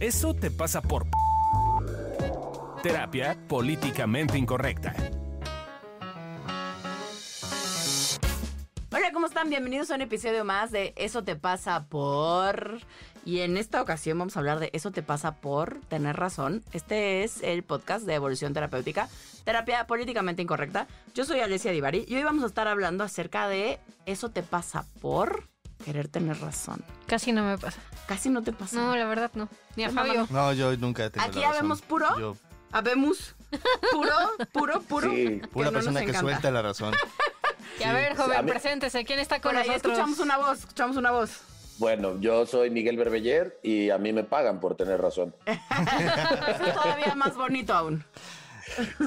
[0.00, 1.06] Eso te pasa por...
[2.82, 4.94] Terapia políticamente incorrecta.
[8.92, 9.48] Hola, ¿cómo están?
[9.48, 12.80] Bienvenidos a un episodio más de Eso te pasa por...
[13.24, 16.62] Y en esta ocasión vamos a hablar de Eso te pasa por tener razón.
[16.74, 19.08] Este es el podcast de Evolución Terapéutica,
[19.44, 20.88] terapia políticamente incorrecta.
[21.14, 24.84] Yo soy Alessia Divari y hoy vamos a estar hablando acerca de Eso te pasa
[25.00, 25.48] por
[25.84, 26.82] querer tener razón.
[27.06, 27.78] Casi no me pasa.
[28.06, 28.76] Casi no te pasa.
[28.76, 29.48] No, la verdad no.
[29.76, 30.26] Ni a Fabio.
[30.30, 31.58] No, yo nunca he tenido Aquí la razón.
[31.58, 32.18] habemos puro.
[32.18, 32.36] Yo,
[32.72, 33.34] Habemos
[33.92, 34.10] puro,
[34.52, 35.10] puro, puro.
[35.10, 36.20] Sí, que pura no persona que encanta.
[36.20, 36.94] suelta la razón.
[37.80, 39.04] Y a ver, joven, A mí- preséntese.
[39.04, 39.92] ¿Quién está con Por ahí nosotros?
[39.92, 41.40] escuchamos una voz, escuchamos una voz.
[41.78, 45.34] Bueno, yo soy Miguel Berbeller y a mí me pagan por tener razón.
[45.46, 48.04] Eso es todavía más bonito aún.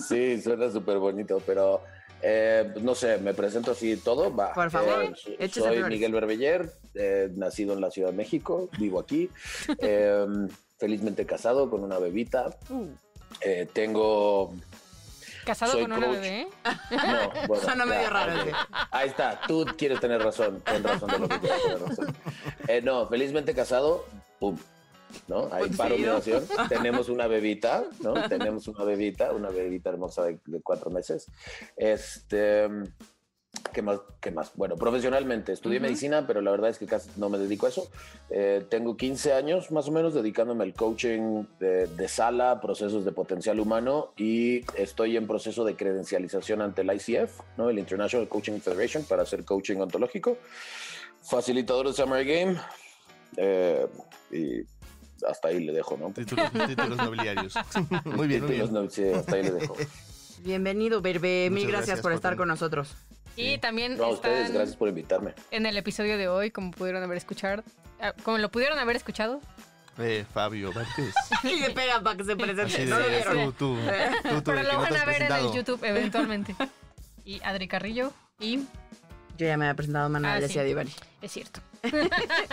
[0.08, 1.84] Sí, suena súper bonito, pero
[2.22, 4.34] eh, no sé, me presento así todo.
[4.36, 4.54] Va.
[4.54, 5.84] Por favor, Eh, soy.
[5.84, 9.30] Miguel Berbeller, eh, nacido en la Ciudad de México, vivo aquí,
[9.80, 10.26] eh,
[10.78, 12.56] felizmente casado con una bebita.
[12.70, 12.88] Uh.
[13.42, 14.54] Eh, tengo.
[15.46, 16.48] Casado soy con una bebé.
[16.92, 18.52] No, bueno, Suena medio ya, raro ese.
[18.92, 22.16] Ahí está, tú quieres tener razón, ten razón de lo que quieras tener razón.
[22.68, 24.06] Eh, no, felizmente casado,
[24.40, 24.58] pum.
[25.28, 25.50] ¿No?
[25.52, 26.14] Ahí Pues paro sí, mi ¿no?
[26.14, 26.46] oración.
[26.70, 28.14] Tenemos una bebita, ¿no?
[28.28, 31.28] Tenemos una bebita, una bebita hermosa de, de cuatro meses.
[31.78, 32.68] Este,
[33.74, 34.00] ¿qué más?
[34.22, 34.52] ¿Qué más?
[34.56, 35.86] Bueno, profesionalmente estudié Ujú.
[35.88, 37.90] medicina, pero la verdad es que casi no me dedico a eso.
[38.30, 43.12] Eh, tengo 15 años más o menos dedicándome al coaching de, de sala, procesos de
[43.12, 47.70] potencial humano y estoy en proceso de credencialización ante el ICF, ¿no?
[47.70, 50.38] el International Coaching Federation, para hacer coaching ontológico.
[51.22, 52.58] Facilitador de Summer Game.
[53.38, 53.88] eh,
[54.32, 54.62] y
[55.28, 56.12] hasta ahí le dejo, ¿no?
[56.12, 57.54] Títulos, títulos nobiliarios.
[58.06, 58.74] muy bien, muy Títulos bien.
[58.74, 59.76] no- sí, hasta ahí le dejo.
[60.40, 61.50] Bienvenido, Berbe.
[61.52, 62.96] Mil gracias, gracias por estar con nosotros.
[63.36, 65.34] Y también No, a ustedes, están gracias por invitarme.
[65.52, 67.64] en el episodio de hoy, como pudieron haber escuchado.
[68.02, 69.42] ah, Como lo pudieron haber escuchado.
[69.98, 71.14] Eh, Fabio Vázquez.
[71.44, 72.86] Y le pegan para que se presente.
[72.86, 73.36] de, No lo vieron.
[73.54, 73.78] tú, tú,
[74.30, 75.52] tú, tú, Pero lo van a ver en el.
[75.54, 76.56] YouTube eventualmente.
[77.26, 78.14] Y Adri Carrillo.
[78.40, 78.58] Y
[79.38, 80.60] Yo ya me había presentado Manuel Ah, sí.
[80.60, 80.92] Divari.
[81.22, 81.60] es cierto.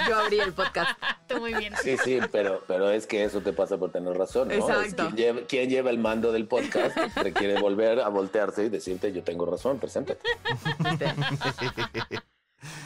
[0.09, 0.91] Yo abrí el podcast.
[1.27, 1.75] Tú muy bien.
[1.83, 4.55] Sí, sí, pero, pero es que eso te pasa por tener razón, ¿no?
[4.55, 5.07] Es Exacto.
[5.07, 9.23] quien, lleva, quien lleva el mando del podcast requiere volver a voltearse y decirte yo
[9.23, 10.21] tengo razón, preséntate.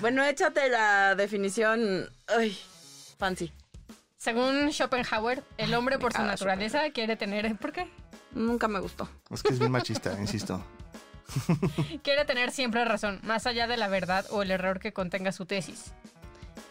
[0.01, 2.09] Bueno, échate la definición.
[2.27, 2.59] Ay,
[3.19, 3.53] fancy.
[4.17, 7.57] Según Schopenhauer, el hombre por su caga naturaleza quiere tener.
[7.57, 7.89] ¿Por qué?
[8.33, 9.09] Nunca me gustó.
[9.31, 10.63] Es que es bien machista, insisto.
[12.03, 15.47] Quiere tener siempre razón, más allá de la verdad o el error que contenga su
[15.47, 15.93] tesis.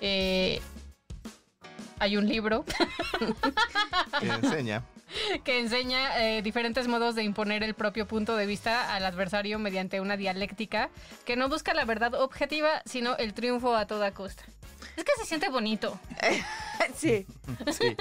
[0.02, 0.62] Eh,
[2.00, 2.64] hay un libro
[4.20, 4.84] Que enseña.
[5.44, 10.00] que enseña eh, diferentes modos de imponer el propio punto de vista al adversario mediante
[10.00, 10.90] una dialéctica
[11.26, 14.44] que no busca la verdad objetiva, sino el triunfo a toda costa.
[14.96, 16.00] Es que se siente bonito.
[16.96, 17.26] Sí.
[17.72, 17.96] Sí.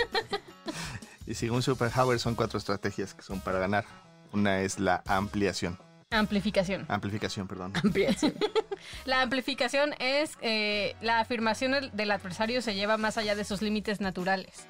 [1.26, 3.84] Y según Schopenhauer son cuatro estrategias que son para ganar.
[4.32, 5.78] Una es la ampliación.
[6.10, 6.86] Amplificación.
[6.88, 7.72] Amplificación, perdón.
[7.82, 8.34] Ampliación.
[9.04, 14.00] La amplificación es eh, la afirmación del, adversario se lleva más allá de sus límites
[14.00, 14.66] naturales.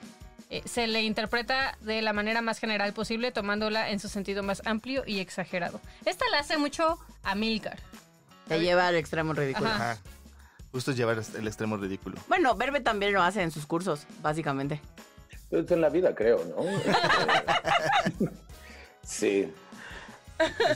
[0.50, 4.62] Eh, se le interpreta de la manera más general posible, tomándola en su sentido más
[4.64, 5.80] amplio y exagerado.
[6.04, 7.78] Esta la hace mucho a Milcar.
[8.48, 9.68] Te lleva al extremo ridículo.
[9.68, 9.92] Ajá.
[9.92, 10.02] Ajá.
[10.72, 12.18] Justo es llevar el extremo ridículo.
[12.28, 14.80] Bueno, Berbe también lo hace en sus cursos, básicamente.
[15.50, 16.64] Es en la vida, creo, ¿no?
[19.02, 19.52] sí.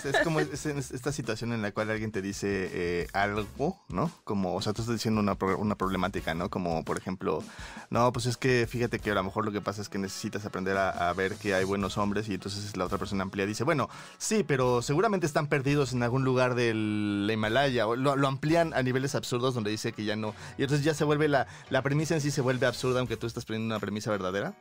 [0.05, 4.11] Es, como es- es esta situación en la cual alguien te dice eh, algo, ¿no?
[4.25, 6.51] Como, o sea, tú estás diciendo una, una problemática, ¿no?
[6.51, 7.43] Como, por ejemplo,
[7.91, 10.45] no, pues es que fíjate que a lo mejor lo que pasa es que necesitas
[10.45, 13.89] aprender a, ver que hay buenos hombres y entonces la otra persona amplía dice, bueno,
[14.19, 18.83] sí, pero seguramente están perdidos en algún lugar del Himalaya o lo, lo amplían a
[18.83, 20.35] niveles absurdos donde dice que ya no.
[20.59, 23.27] Y entonces ya se vuelve la, la premisa en sí se vuelve absurda aunque tú
[23.27, 24.55] estás poniendo una premisa verdadera.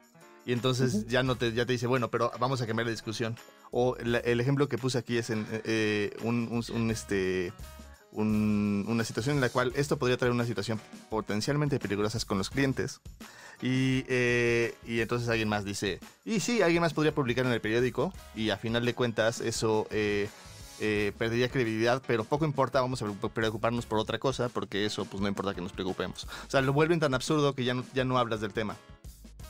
[0.46, 3.38] Y entonces ya no te, ya te dice, bueno, pero vamos a cambiar la discusión.
[3.72, 7.54] O la- el ejemplo que puse aquí es en eh, un, un- un, este
[8.12, 12.50] un- una situación en la cual esto podría traer una situación potencialmente peligrosa con los
[12.50, 13.00] clientes.
[13.62, 17.62] Y, eh, y entonces alguien más dice, y sí, alguien más podría publicar en el
[17.62, 20.28] periódico y a final de cuentas eso eh,
[20.80, 25.22] eh, perdería credibilidad, pero poco importa, vamos a preocuparnos por otra cosa porque eso pues
[25.22, 26.24] no importa que nos preocupemos.
[26.24, 28.76] O sea, lo vuelven tan absurdo que ya no, ya no hablas del tema.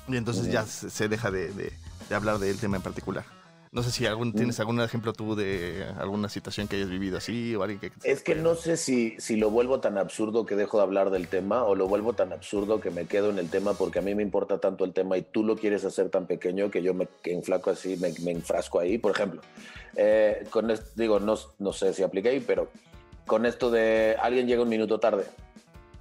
[0.07, 1.71] Y entonces ya se, deja de, de-
[2.09, 3.23] de hablar del tema en particular.
[3.73, 7.55] No sé si algún, tienes algún ejemplo tú de alguna situación que hayas vivido así
[7.55, 7.91] o alguien que...
[8.03, 11.29] Es que no sé si, si lo vuelvo tan absurdo que dejo de hablar del
[11.29, 14.13] tema o lo vuelvo tan absurdo que me quedo en el tema porque a mí
[14.13, 17.07] me importa tanto el tema y tú lo quieres hacer tan pequeño que yo me
[17.21, 18.97] que enflaco así, me, me enfrasco ahí.
[18.97, 19.39] Por ejemplo,
[19.95, 22.67] eh, con esto, digo, no, no sé si apliqué ahí, pero
[23.25, 25.23] con esto de alguien llega un minuto tarde.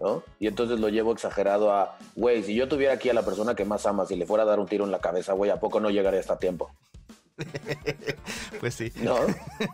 [0.00, 0.22] ¿No?
[0.38, 3.64] Y entonces lo llevo exagerado a, güey, si yo tuviera aquí a la persona que
[3.64, 5.80] más amas y le fuera a dar un tiro en la cabeza, güey, ¿a poco
[5.80, 6.70] no llegaría hasta tiempo?
[8.60, 8.92] Pues sí.
[8.96, 9.16] ¿No?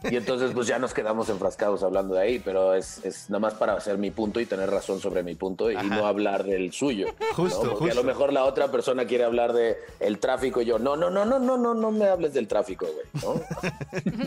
[0.09, 3.55] Y entonces pues ya nos quedamos enfrascados hablando de ahí, pero es, es nada más
[3.55, 5.83] para hacer mi punto y tener razón sobre mi punto y Ajá.
[5.83, 7.09] no hablar del suyo.
[7.19, 7.35] ¿no?
[7.35, 10.79] Justo, Porque a lo mejor la otra persona quiere hablar de el tráfico y yo,
[10.79, 13.07] no, no, no, no, no, no, no me hables del tráfico, güey.
[13.25, 13.43] ¿no?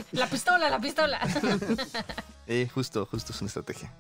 [0.12, 1.20] La pistola, la pistola.
[2.52, 3.94] Eh, justo, justo es una estrategia.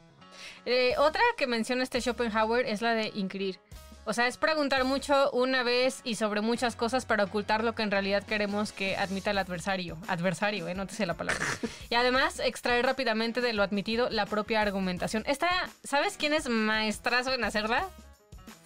[0.65, 3.59] Eh, otra que menciona este Schopenhauer es la de inquirir.
[4.05, 7.83] O sea, es preguntar mucho una vez y sobre muchas cosas para ocultar lo que
[7.83, 9.99] en realidad queremos que admita el adversario.
[10.07, 10.73] Adversario, ¿eh?
[10.73, 11.45] No te sé la palabra.
[11.91, 15.23] Y además, extraer rápidamente de lo admitido la propia argumentación.
[15.25, 15.47] Esta,
[15.83, 17.87] ¿sabes quién es maestrazo en hacerla?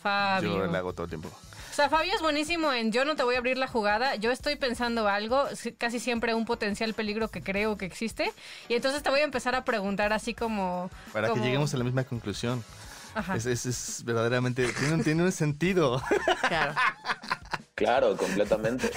[0.01, 0.57] Fabio.
[0.57, 1.29] Yo la hago todo el tiempo.
[1.73, 4.29] O sea, Fabio es buenísimo en yo no te voy a abrir la jugada, yo
[4.29, 5.45] estoy pensando algo,
[5.79, 8.31] casi siempre un potencial peligro que creo que existe,
[8.69, 10.91] y entonces te voy a empezar a preguntar así como...
[11.11, 12.63] Para como- que lleguemos a la misma conclusión.
[13.35, 16.01] Es, es- es verdaderamente, tiene un, tiene un sentido.
[16.47, 16.73] Claro.
[17.75, 18.91] Claro, completamente.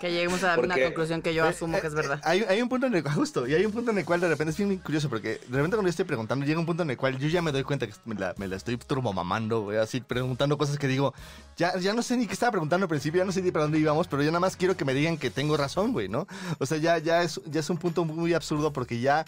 [0.00, 2.20] Que lleguemos a una Porque- conclusión que yo asumo que es verdad.
[2.24, 4.20] Hay, hay un punto en el cual, justo, y hay un punto en el cual
[4.20, 6.82] de repente es bien curioso, porque de repente cuando yo estoy preguntando, llega un punto
[6.82, 9.60] en el cual yo ya me doy cuenta que me la, me la estoy turbomamando,
[9.62, 11.14] güey, así preguntando cosas que digo,
[11.56, 13.62] ya, ya no sé ni qué estaba preguntando al principio, ya no sé ni para
[13.64, 16.26] dónde íbamos, pero yo nada más quiero que me digan que tengo razón, güey, ¿no?
[16.58, 19.24] O sea, ya, ya, es, ya es un punto muy absurdo porque ya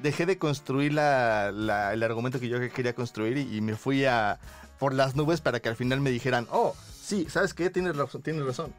[0.00, 4.04] dejé de construir la, la- el argumento que yo quería construir y, y me fui
[4.04, 4.38] a
[4.78, 7.70] por las nubes para que al final me dijeran, oh, sí, ¿sabes qué?
[7.70, 8.72] Tienes razón, tienes razón.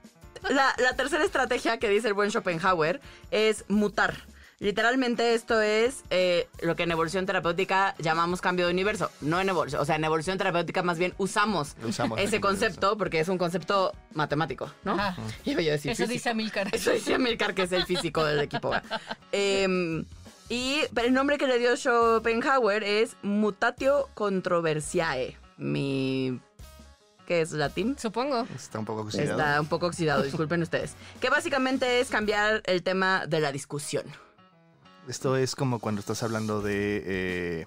[0.49, 2.99] La, la tercera estrategia que dice el buen Schopenhauer
[3.31, 4.13] es mutar.
[4.59, 9.11] Literalmente esto es eh, lo que en evolución terapéutica llamamos cambio de universo.
[9.19, 13.19] No en evolución, o sea, en evolución terapéutica más bien usamos, Usamos ese concepto porque
[13.19, 14.93] es un concepto matemático, ¿no?
[14.93, 15.15] Ajá.
[15.45, 16.07] Yo decir Eso físico.
[16.13, 16.69] dice Amilcar.
[16.73, 18.69] Eso dice Amilcar, que es el físico del equipo.
[18.69, 19.01] ¿verdad?
[20.49, 25.37] Y pero el nombre que le dio Schopenhauer es Mutatio Controversiae.
[25.57, 26.39] Mi...
[27.25, 27.97] ¿Qué es latín?
[27.97, 28.45] Supongo.
[28.53, 29.31] Está un poco oxidado.
[29.39, 30.95] Está un poco oxidado, disculpen ustedes.
[31.21, 34.03] Que básicamente es cambiar el tema de la discusión.
[35.07, 37.03] Esto es como cuando estás hablando de...
[37.05, 37.65] eh,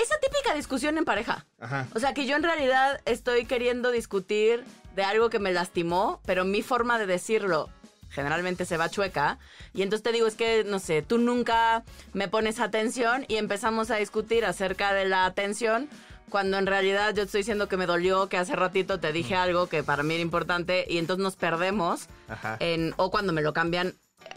[0.00, 1.46] Esa típica discusión en pareja.
[1.58, 1.86] Ajá.
[1.94, 4.64] O sea, que yo en realidad estoy queriendo discutir
[4.94, 7.70] de algo que me lastimó, pero mi forma de decirlo
[8.14, 9.38] generalmente se va chueca.
[9.74, 11.82] Y entonces te digo, es que, no sé, tú nunca
[12.12, 15.88] me pones atención y empezamos a discutir acerca de la atención.
[16.30, 19.68] Cuando en realidad yo estoy diciendo que me dolió, que hace ratito te dije algo
[19.68, 22.08] que para mí era importante y entonces nos perdemos.
[22.28, 22.56] Ajá.
[22.60, 23.94] en- o cuando me lo cambian,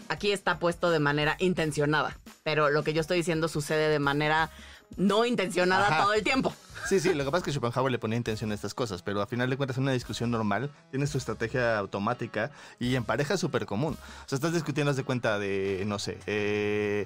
[0.09, 2.18] aquí está puesto de manera intencionada.
[2.44, 4.50] Pero lo que yo estoy diciendo sucede de manera
[4.95, 6.03] no intencionada Ajá.
[6.03, 6.53] todo el tiempo.
[6.87, 9.21] Sí, sí, lo que pasa es que Schopenhauer le ponía intención a estas cosas, pero
[9.21, 13.33] a final de cuentas en una discusión normal tienes tu estrategia automática y en pareja
[13.33, 13.97] es súper común.
[14.25, 17.05] O sea, estás discutiendo, haz de cuenta de, no sé, eh,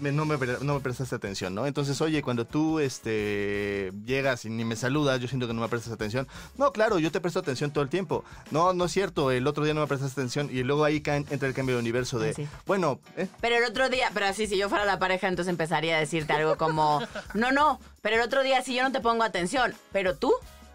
[0.00, 1.66] me- no, me, no me prestaste atención, ¿no?
[1.66, 5.68] Entonces, oye, cuando tú este, llegas y ni me saludas, yo siento que no me
[5.68, 6.26] prestas atención.
[6.56, 8.24] No, claro, yo te presto atención todo el tiempo.
[8.50, 11.24] No, no es cierto, el otro día no me prestaste atención y luego ahí cae-
[11.30, 12.48] entra el cambio de universo de, Ah, sí.
[12.66, 13.28] bueno, ¿eh?
[13.40, 16.32] Pero el otro día, pero así, si yo fuera la pareja, entonces empezaría a decirte
[16.32, 17.00] algo como,
[17.34, 20.32] no, no, pero el otro día si yo no te pongo atención, pero tú,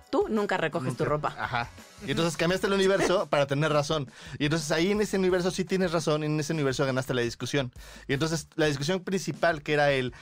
[0.10, 1.36] tú nunca recoges tu ropa.
[1.38, 1.70] Ajá.
[2.06, 4.10] Y entonces cambiaste el universo para tener razón.
[4.38, 7.22] Y entonces ahí en ese universo sí tienes razón, y en ese universo ganaste la
[7.22, 7.72] discusión.
[8.08, 10.14] Y entonces la discusión principal, que era el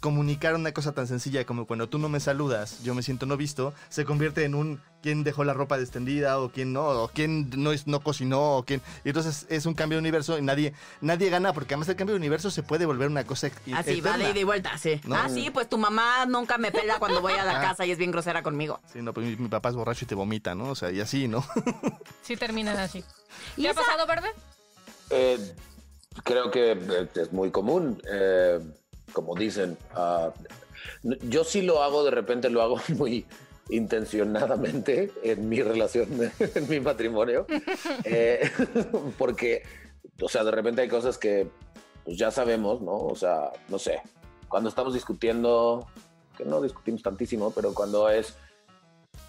[0.00, 3.36] comunicar una cosa tan sencilla como cuando tú no me saludas, yo me siento no
[3.36, 7.50] visto, se convierte en un quién dejó la ropa extendida o quién no, o quién
[7.56, 8.80] no, es- no cocinó, o quién...
[9.04, 12.14] Y entonces es un cambio de universo y nadie, nadie gana porque además el cambio
[12.14, 15.00] de universo se puede volver una cosa Así, va de ida y vuelta, sí.
[15.04, 15.16] ¿No?
[15.16, 17.62] Ah, sí, pues tu mamá nunca me pela cuando voy a la Ah.
[17.62, 18.80] casa y es bien grosera conmigo.
[18.92, 20.70] Sí, no, pues mi, mi papá es borracho y te vomita, ¿no?
[20.70, 21.44] O sea, y así, ¿no?
[22.22, 23.04] Sí terminan así.
[23.56, 24.28] ¿Y ¿Qué ha pasado, Verde?
[25.10, 25.54] Eh,
[26.22, 26.78] creo que
[27.16, 28.60] es muy común, eh,
[29.12, 29.76] como dicen.
[31.04, 33.24] n- yo sí lo hago, de repente lo hago muy
[33.70, 36.08] intencionadamente en mi relación,
[36.54, 37.46] en mi matrimonio,
[38.04, 38.50] eh,
[39.18, 39.62] porque,
[40.20, 41.48] o sea, de repente hay cosas que
[42.04, 42.96] pues ya sabemos, ¿no?
[42.96, 44.00] O sea, no sé,
[44.48, 45.86] cuando estamos discutiendo,
[46.36, 48.34] que no discutimos tantísimo, pero cuando es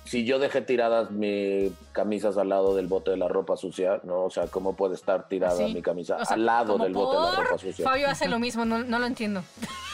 [0.06, 4.26] si yo dejé tiradas mis camisas al lado del bote de la ropa sucia, ¿no?
[4.26, 5.74] O sea, ¿cómo puede estar tirada Sí.
[5.74, 7.86] mi camisa O sea, al lado del bote de la ropa sucia?
[7.86, 9.44] Fabio hace lo mismo, no, no lo entiendo.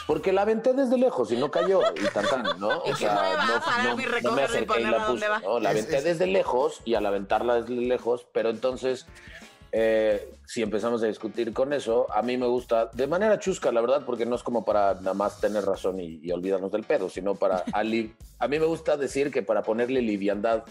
[0.07, 2.81] Porque la aventé desde lejos y no cayó y tan tan, ¿no?
[2.85, 5.39] ¿Y qué no le va a parar ni recogerla y acerqué ponerla la va?
[5.39, 5.59] ¿no?
[5.59, 9.05] La Es- aventé es- desde lejos y al aventarla desde lejos, pero entonces,
[9.71, 13.81] eh, si empezamos a discutir con eso, a mí me gusta, de manera chusca, la
[13.81, 17.09] verdad, porque no es como para nada más tener razón y, y olvidarnos del pedo,
[17.09, 17.57] sino para...
[17.73, 20.63] ali- a mí me gusta decir que para ponerle liviandad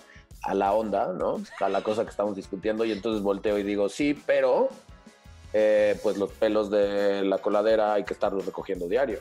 [0.42, 1.40] a la onda, ¿no?
[1.60, 4.68] A la cosa que estamos discutiendo y entonces volteo y digo, sí, pero...
[5.52, 9.20] eh, pues los pelos de la coladera hay que estarlos recogiendo diario.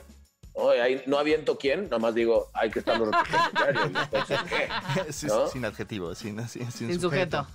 [0.58, 0.70] ¿no?
[0.72, 3.82] Ahí no aviento quién, nomás digo, hay que estarlo repitiendo diario.
[3.94, 5.12] ¿y entonces qué?
[5.14, 5.48] Sí, ¿No?
[5.48, 7.48] Sin adjetivo, sin, sin, sin Sin sujeto.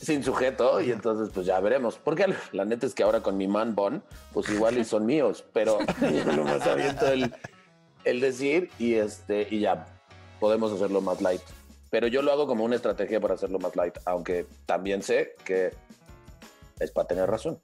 [0.00, 1.98] Sin sujeto, y entonces pues ya veremos.
[2.02, 4.02] Porque la neta es que ahora con mi man Bon,
[4.32, 7.34] pues igual y son míos, pero yo nomás aviento el,
[8.04, 9.86] el decir y este, y ya
[10.40, 11.42] podemos hacerlo más light.
[11.90, 15.72] Pero yo lo hago como una estrategia para hacerlo más light, aunque también sé que
[16.80, 17.60] es para tener razón.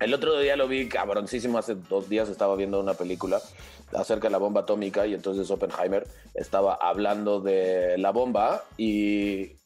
[0.00, 3.40] El otro día lo vi cabroncísimo, hace dos días estaba viendo una película
[3.94, 9.56] acerca de la bomba atómica y entonces Oppenheimer estaba hablando de la bomba y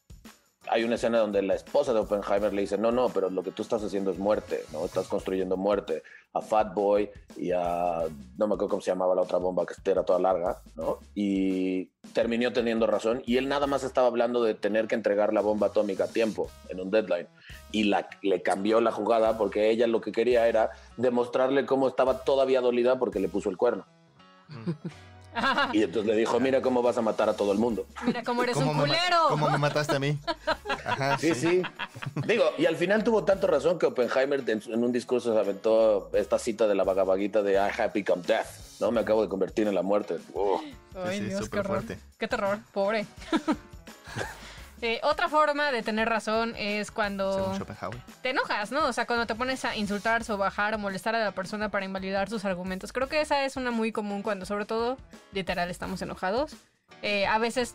[0.69, 3.51] hay una escena donde la esposa de Oppenheimer le dice, no, no, pero lo que
[3.51, 4.85] tú estás haciendo es muerte, ¿no?
[4.85, 8.03] Estás construyendo muerte a Fat Boy y a,
[8.37, 10.99] no me acuerdo cómo se llamaba la otra bomba que era toda larga, ¿no?
[11.15, 15.41] Y terminó teniendo razón y él nada más estaba hablando de tener que entregar la
[15.41, 17.29] bomba atómica a tiempo, en un deadline.
[17.73, 22.25] Y la, le cambió la jugada porque ella lo que quería era demostrarle cómo estaba
[22.25, 23.87] todavía dolida porque le puso el cuerno.
[25.73, 27.87] Y entonces le dijo, mira cómo vas a matar a todo el mundo.
[28.05, 29.27] Mira cómo eres ¿Cómo un culero.
[29.29, 30.19] ¿Cómo me mataste a mí?
[30.85, 31.63] Ajá, Sí, sí.
[32.27, 36.39] Digo, y al final tuvo tanto razón que Oppenheimer en, un discurso se aventó esta
[36.39, 38.47] cita de la vagabaguita de I have become death,
[38.81, 38.91] ¿no?
[38.91, 40.17] Me acabo de convertir en la muerte.
[40.35, 40.61] Oh.
[40.95, 41.83] Ay, Sí, sí, Dios, qué súper horror.
[41.85, 41.99] fuerte.
[42.19, 43.07] Qué terror, pobre.
[44.83, 47.57] Eh, otra forma de tener razón es cuando
[48.23, 48.87] te enojas, ¿no?
[48.87, 52.29] O sea, cuando te pones a insultar, sobajar o molestar a la persona para invalidar
[52.29, 52.93] sus argumentos.
[52.93, 54.99] Creo que esa es una muy común cuando, sobre todo,
[55.33, 56.57] literal, estamos enojados.
[57.01, 57.75] Eh, a veces,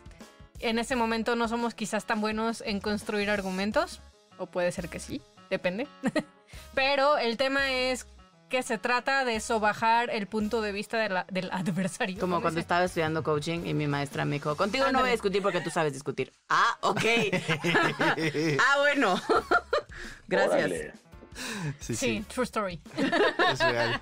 [0.60, 4.00] en ese momento, no somos quizás tan buenos en construir argumentos.
[4.38, 5.88] O puede ser que sí, depende.
[6.74, 8.06] Pero el tema es
[8.52, 12.20] que se trata de sobajar el punto de vista de la- del adversario.
[12.20, 15.40] Como cuando estaba estudiando coaching y mi maestra me dijo, contigo no voy a discutir
[15.42, 16.30] porque tú sabes discutir.
[16.50, 17.00] Ah, ok.
[18.60, 19.18] ah, bueno.
[20.28, 20.54] Gracias.
[20.54, 20.92] Órale.
[21.80, 22.78] Sí, Sí, sí, true story.
[23.50, 23.98] es real.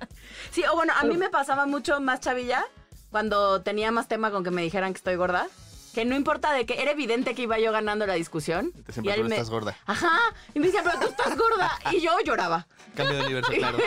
[0.50, 2.64] Sí, o bueno, a mí me pasaba mucho más chavilla
[3.10, 5.46] cuando tenía más tema con que me dijeran que estoy gorda.
[5.94, 8.72] Que no importa de que era evidente que iba yo ganando la discusión.
[8.86, 9.76] Te siempre tú estás gorda.
[9.86, 10.18] Ajá.
[10.54, 11.70] Y me decía, pero tú estás gorda.
[11.92, 12.66] Y yo lloraba.
[12.94, 13.78] Cambio de universo, claro.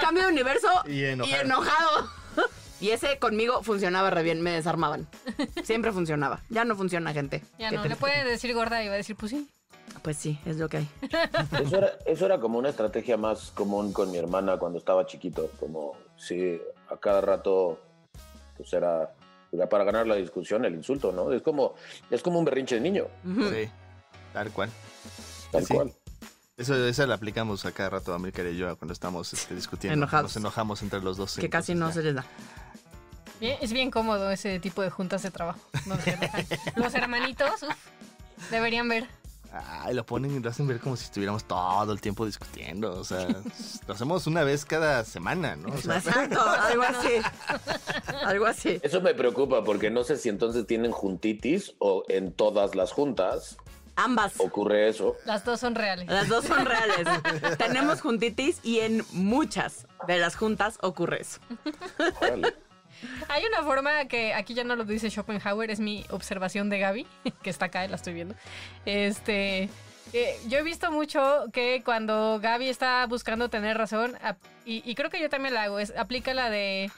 [0.00, 1.42] Cambio de universo Y enojado.
[1.42, 2.10] enojado.
[2.80, 5.08] Y ese conmigo funcionaba re bien, me desarmaban.
[5.64, 6.42] Siempre funcionaba.
[6.48, 7.42] Ya no funciona, gente.
[7.58, 9.48] Ya no, le puede decir gorda y va a decir, pues sí.
[10.02, 10.88] Pues sí, es lo que hay.
[11.60, 15.50] Eso era, eso era como una estrategia más común con mi hermana cuando estaba chiquito.
[15.58, 17.80] Como si a cada rato,
[18.56, 19.10] pues era
[19.52, 21.32] ya para ganar la discusión, el insulto, ¿no?
[21.32, 21.74] Es como,
[22.10, 23.06] es como un berrinche de niño.
[23.24, 23.68] Sí,
[24.32, 24.70] tal cual.
[25.52, 25.74] tal Sí.
[25.74, 25.92] cual.
[26.56, 29.94] Eso, esa la aplicamos a cada rato, América y yo, cuando estamos este, discutiendo.
[29.94, 30.30] Enojados.
[30.30, 31.36] Nos enojamos entre los dos.
[31.36, 32.24] Que casi no se les da.
[33.40, 35.60] Bien- es bien cómodo ese tipo de juntas de trabajo.
[36.76, 39.06] Los hermanitos, uf, deberían ver.
[39.52, 42.92] Ay, lo ponen y lo hacen ver como si estuviéramos todo el tiempo discutiendo.
[42.92, 43.26] O sea,
[43.86, 45.68] lo hacemos una vez cada semana, ¿no?
[45.74, 47.08] O sea, Exacto, algo así.
[48.24, 48.78] Algo así.
[48.82, 53.56] Eso me preocupa porque no sé si entonces tienen juntitis o en todas las juntas
[53.96, 54.34] Ambas.
[54.38, 55.16] ocurre eso.
[55.24, 56.06] Las dos son reales.
[56.08, 57.08] Las dos son reales.
[57.58, 61.40] Tenemos juntitis y en muchas de las juntas ocurre eso.
[62.20, 62.54] Órale.
[63.28, 67.06] Hay una forma que aquí ya no lo dice Schopenhauer, es mi observación de Gaby,
[67.42, 68.34] que está acá, la estoy viendo.
[68.84, 69.68] Este,
[70.12, 74.16] eh, yo he visto mucho que cuando Gaby está buscando tener razón,
[74.64, 76.90] y, y creo que yo también la hago, es aplica la de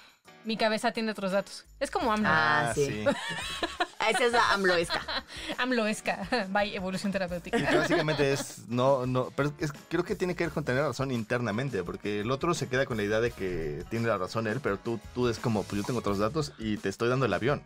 [0.45, 1.65] mi cabeza tiene otros datos.
[1.81, 2.29] Es como AMLO.
[2.31, 3.05] Ah, sí.
[4.09, 5.03] Esa es la amloesca.
[5.59, 7.59] AMLOesca, by evolución terapéutica.
[7.59, 10.83] Y que básicamente es, no, no, pero es- creo que tiene que ver con tener
[10.83, 14.47] razón internamente, porque el otro se queda con la idea de que tiene la razón
[14.47, 17.27] él, pero tú, tú es como, pues yo tengo otros datos y te estoy dando
[17.27, 17.63] el avión.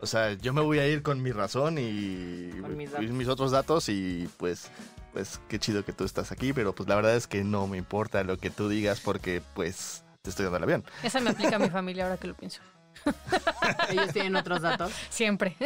[0.00, 3.28] O sea, yo me voy a ir con mi razón y, Con mis y mis
[3.28, 4.68] otros datos y pues,
[5.14, 7.78] pues qué chido que tú estás aquí, pero pues la verdad es que no me
[7.78, 10.84] importa lo que tú digas porque pues te estoy dando el avión.
[11.02, 12.60] Esa me aplica a mi familia ahora que lo pienso.
[13.90, 14.92] Ellos tienen otros datos.
[15.10, 15.56] Siempre.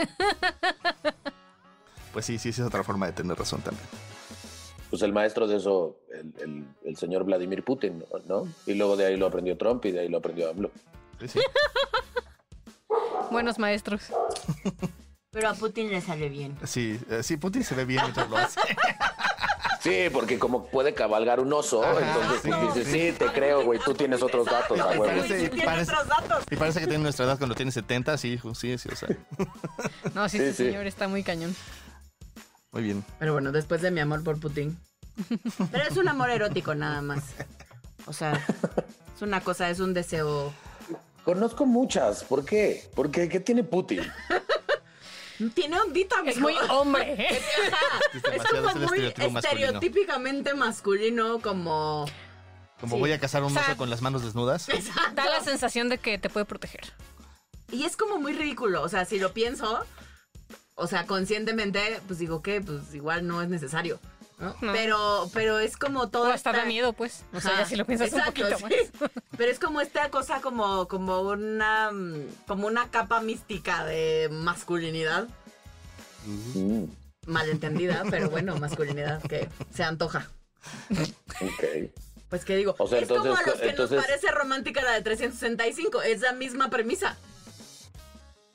[2.12, 3.87] Pues sí, sí, esa es otra forma de tener razón también.
[4.90, 8.49] Pues el maestro de eso, el, el- el señor Vladimir Putin, ¿no?
[8.67, 10.71] Y luego de ahí lo aprendió Trump y de ahí lo aprendió AMLO.
[11.21, 11.40] Sí, sí.
[13.31, 14.02] Buenos maestros.
[15.31, 16.59] Pero a Putin le sale bien.
[16.64, 18.59] Sí, eh, sí, Putin se ve bien mientras lo hace.
[19.82, 23.64] Sí, porque como puede cabalgar un oso, Ajá, entonces sí, pues, dice, sí, te creo,
[23.64, 25.04] güey, tú tienes otros datos, a huevo.
[25.06, 26.44] Parece- parece- otros datos.
[26.50, 29.08] Y parece que tiene nuestra edad cuando tiene 70, sí, hijo, sí, sí, o sea,
[30.14, 30.70] No, sí, Sí, este sí.
[30.70, 31.56] señor está muy cañón.
[32.72, 33.04] muy bien.
[33.18, 34.78] Pero bueno, después de mi amor por Putin.
[35.72, 37.22] Pero es un amor erótico nada más.
[38.06, 38.32] O sea,
[39.16, 40.52] es una cosa, es un deseo.
[41.25, 42.88] Conozco muchas, ¿por qué?
[42.94, 44.00] Porque ¿qué tiene Putin?
[45.54, 46.40] Tiene ondita, Es mijo.
[46.40, 47.12] muy hombre.
[47.18, 47.26] ¿eh?
[47.30, 52.06] Es Es demasiado, como es el muy estereotípicamente masculino, como
[52.80, 53.00] Como Sí.
[53.00, 54.66] voy a cazar un O sea, oso con las manos desnudas.
[55.14, 56.92] Da la sensación de que te puede proteger.
[57.70, 59.85] Y es como muy ridículo, o sea, si lo pienso,
[60.75, 64.00] o sea, conscientemente, pues digo que pues igual no es necesario.
[64.40, 64.56] ¿No?
[64.61, 64.73] No.
[64.73, 66.28] Pero, pero es como todo.
[66.30, 67.25] O hasta da miedo, pues.
[67.32, 68.90] O sea, ya si lo piensas Exacto, un poquito sí.
[69.00, 69.11] más.
[69.37, 71.90] Pero es como esta cosa como, como una
[72.47, 75.28] como una capa mística de masculinidad.
[76.26, 76.85] Mm,
[77.26, 80.28] Malentendida, pero bueno, masculinidad que se antoja.
[80.90, 81.90] ok.
[82.28, 84.82] Pues que digo, O sea, es como a entonces- los que entonces- nos parece romántica
[84.82, 87.16] la de 365, es la misma premisa.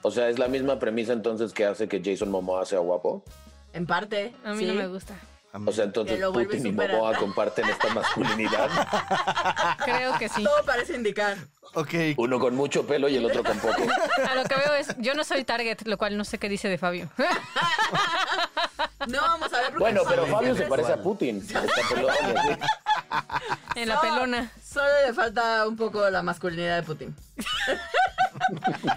[0.02, 3.24] O sea, es la misma premisa entonces que hace que Jason Momoa sea guapo.
[3.74, 4.34] En parte.
[4.46, 4.66] A mí sí.
[4.66, 5.16] no me gusta.
[5.66, 8.70] O sea, entonces Putin y Momoa comparten esta masculinidad.
[9.86, 10.44] Creo que sí.
[10.44, 11.38] Todo parece indicar.
[11.74, 13.84] Ok, Uno con mucho pelo y el otro con poco.
[14.30, 16.70] A lo que veo es, yo no soy target, lo cual no sé qué dice
[16.70, 17.10] de Fabio.
[19.08, 19.78] No, vamos a ver.
[19.78, 21.46] Bueno, pero Fabio se parece a Putin.
[23.76, 24.52] En la pelona.
[24.64, 27.16] Solo le falta un poco la masculinidad de Putin.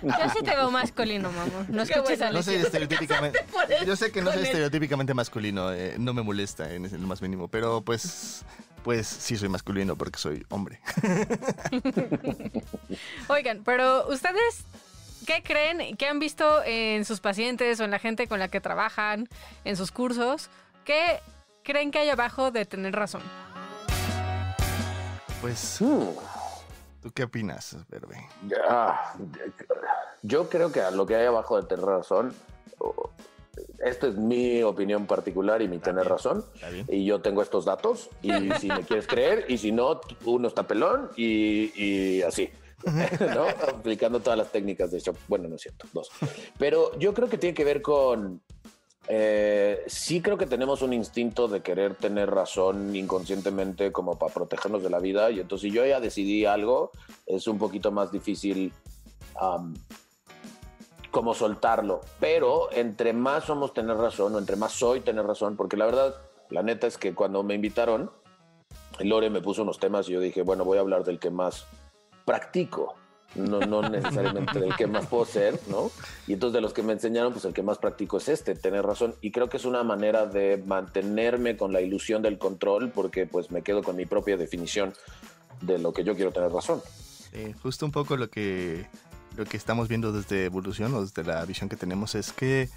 [0.03, 1.67] Yo sí te veo masculino, mamá.
[1.69, 2.27] No escuches bueno.
[2.27, 3.45] a no soy estereotípicamente.
[3.87, 4.47] Yo sé que no soy él.
[4.47, 8.45] estereotípicamente masculino, eh, no me molesta en el más mínimo, pero pues,
[8.83, 10.81] pues sí soy masculino porque soy hombre.
[13.29, 14.65] Oigan, pero ustedes,
[15.27, 15.97] ¿qué creen?
[15.97, 19.29] ¿Qué han visto en sus pacientes o en la gente con la que trabajan,
[19.65, 20.51] en sus cursos?
[20.85, 21.21] ¿Qué
[21.63, 23.23] creen que hay abajo de tener razón?
[25.41, 26.38] Pues, Hmm.
[27.01, 28.27] ¿Tú qué opinas, Verbe?
[28.69, 29.15] Ah,
[30.23, 32.35] yo creo que a lo que hay abajo de tener razón,
[33.85, 36.45] esta es mi opinión particular y mi tener bien, razón.
[36.89, 40.67] Y yo tengo estos datos y si me quieres creer y si no, uno está
[40.67, 42.51] pelón y, y así.
[43.35, 43.49] ¿no?
[43.49, 45.17] Aplicando todas las técnicas de shock.
[45.27, 46.11] Bueno, no es cierto, dos.
[46.59, 48.41] Pero yo creo que tiene que ver con...
[49.09, 54.83] eh, sí creo que tenemos un instinto de querer tener razón inconscientemente como para protegernos
[54.83, 56.93] de la vida y entonces si yo ya decidí algo,
[57.27, 58.73] es un poquito más difícil
[61.11, 62.01] como soltarlo.
[62.21, 66.15] Pero entre más somos tener razón o entre más soy tener razón, porque la verdad,
[66.51, 68.11] la neta es que cuando me invitaron,
[69.01, 71.67] Lore me puso unos temas y yo dije, bueno, voy a hablar del que más
[72.25, 72.95] practico.
[73.35, 75.91] No, no necesariamente del que más puedo ser, ¿no?
[76.27, 78.85] Y entonces de los que me enseñaron, pues el que más practico es este, tener
[78.85, 79.15] razón.
[79.21, 83.51] Y creo que es una manera de mantenerme con la ilusión del control, porque pues
[83.51, 84.95] me quedo con mi propia definición
[85.61, 86.81] de lo que yo quiero tener razón.
[87.63, 88.87] Justo un poco lo que,
[89.37, 92.69] lo que estamos viendo desde evolución o desde la visión que tenemos es que,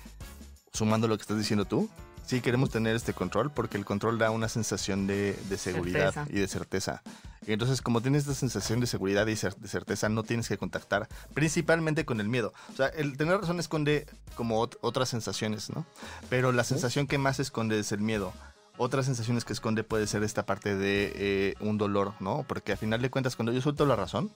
[0.74, 1.90] sumando lo que estás diciendo tú,
[2.25, 6.27] sí queremos tener este control porque el control da una sensación de, de seguridad Certeza.
[6.36, 7.01] y de certeza.
[7.47, 12.05] Entonces, como tienes esta sensación de seguridad y de certeza, no tienes que contactar principalmente
[12.05, 12.53] con el miedo.
[12.71, 14.05] O sea, el tener razón esconde
[14.36, 15.86] como ot- otras sensaciones, ¿no?
[16.29, 18.31] Pero la sensación que más esconde es el miedo.
[18.77, 22.45] Otras sensaciones que esconde puede ser esta parte de eh, un dolor, ¿no?
[22.47, 24.31] Porque a final de cuentas, cuando yo suelto la razón,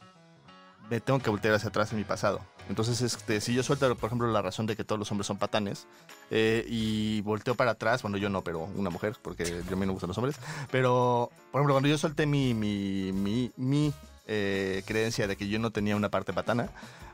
[0.90, 2.42] me tengo que voltear hacia atrás en mi pasado.
[2.70, 5.38] Entonces, este, si yo suelto, por ejemplo, la razón de que todos los hombres son
[5.38, 5.88] patanes
[6.32, 9.82] eh, y volteo para atrás, bueno, yo no, pero una mujer, porque yo a mí
[9.82, 10.38] no me gustan los hombres,
[10.72, 13.94] pero, por ejemplo, cuando yo solté mi, mi, mi, mi
[14.28, 16.70] eh, creencia de que yo no tenía una parte patana,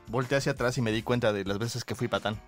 [0.08, 2.40] volteé hacia atrás y me di cuenta de las veces que fui patán.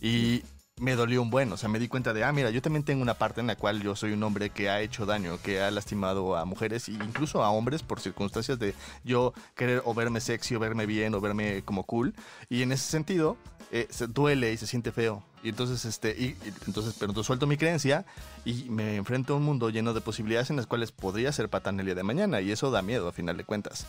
[0.00, 0.42] Y
[0.82, 3.02] me dolió un buen, o sea, me di cuenta de, ah, mira, yo también tengo
[3.02, 5.70] una parte en la cual yo soy un hombre que ha hecho daño, que ha
[5.70, 10.56] lastimado a mujeres e incluso a hombres por circunstancias de yo querer o verme sexy
[10.56, 12.14] o verme bien o verme como cool.
[12.50, 13.36] Y en ese sentido,
[13.70, 15.22] eh, se duele y se siente feo.
[15.44, 18.04] Y entonces, este, y, y entonces, pero entonces suelto mi creencia
[18.44, 21.78] y me enfrento a un mundo lleno de posibilidades en las cuales podría ser patán
[21.78, 23.86] el día de mañana y eso da miedo a final de cuentas.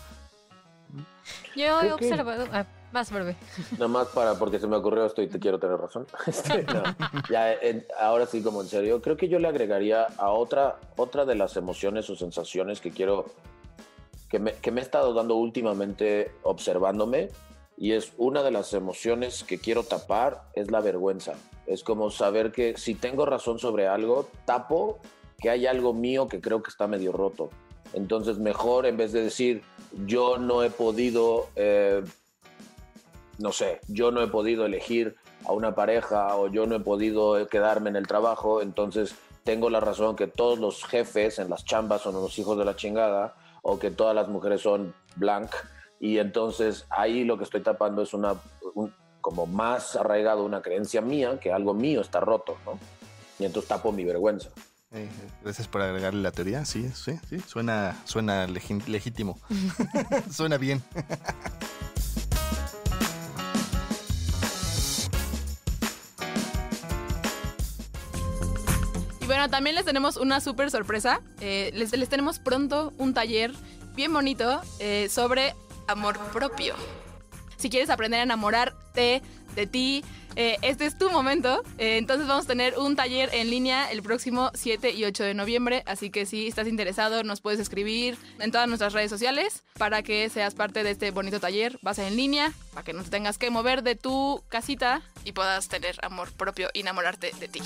[1.56, 2.47] Yo he observado...
[2.51, 3.36] Ah, más breve.
[3.71, 6.06] Nada más para, porque se me ocurrió esto y te quiero tener razón.
[6.27, 6.84] Este, no,
[7.29, 11.25] ya, en- ahora sí, como en serio, creo que yo le agregaría a otra, otra
[11.25, 13.25] de las emociones o sensaciones que quiero,
[14.29, 17.29] que me, que me he estado dando últimamente observándome,
[17.77, 21.34] y es una de las emociones que quiero tapar, es la vergüenza.
[21.65, 24.99] Es como saber que si tengo razón sobre algo, tapo
[25.39, 27.49] que hay algo mío que creo que está medio roto.
[27.93, 29.63] Entonces, mejor en vez de decir,
[30.06, 31.47] yo no he podido...
[31.56, 32.03] eh,
[33.39, 37.47] no sé, yo no he podido elegir a una pareja o yo no he podido
[37.47, 42.01] quedarme en el trabajo, entonces tengo la razón que todos los jefes en las chambas
[42.01, 45.51] son unos hijos de la chingada o que todas las mujeres son blanc
[45.99, 48.36] y entonces ahí lo que estoy tapando es una
[48.75, 52.77] un- como más arraigado una creencia mía que algo mío está roto, ¿no?
[53.39, 54.49] Y entonces tapo mi vergüenza.
[54.95, 55.10] Eh,
[55.41, 59.39] gracias por agregarle la teoría, sí, sí, sí, suena, suena legítimo,
[60.32, 60.84] suena bien.
[69.19, 71.21] Y bueno, también les tenemos una súper sorpresa.
[71.41, 73.51] Eh, les, les tenemos pronto un taller
[73.95, 75.56] bien bonito eh, sobre
[75.88, 76.75] amor propio.
[77.58, 79.23] Si quieres aprender a enamorarte
[79.56, 80.03] de ti,
[80.35, 81.63] eh, este es tu momento.
[81.77, 85.33] Eh, entonces vamos a tener un taller en línea el próximo 7 y 8 de
[85.33, 85.83] noviembre.
[85.85, 90.29] Así que si estás interesado, nos puedes escribir en todas nuestras redes sociales para que
[90.29, 91.79] seas parte de este bonito taller.
[91.85, 95.01] Va a ser en línea, para que no te tengas que mover de tu casita
[95.23, 97.61] y puedas tener amor propio y enamorarte de ti.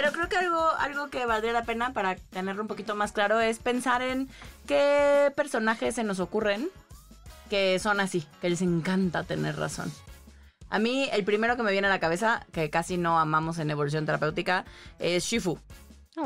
[0.00, 3.38] Pero creo que algo, algo que valdría la pena para tenerlo un poquito más claro
[3.38, 4.30] es pensar en
[4.66, 6.70] qué personajes se nos ocurren
[7.50, 9.92] que son así, que les encanta tener razón.
[10.70, 13.70] A mí, el primero que me viene a la cabeza, que casi no amamos en
[13.70, 14.64] evolución terapéutica,
[14.98, 15.58] es Shifu.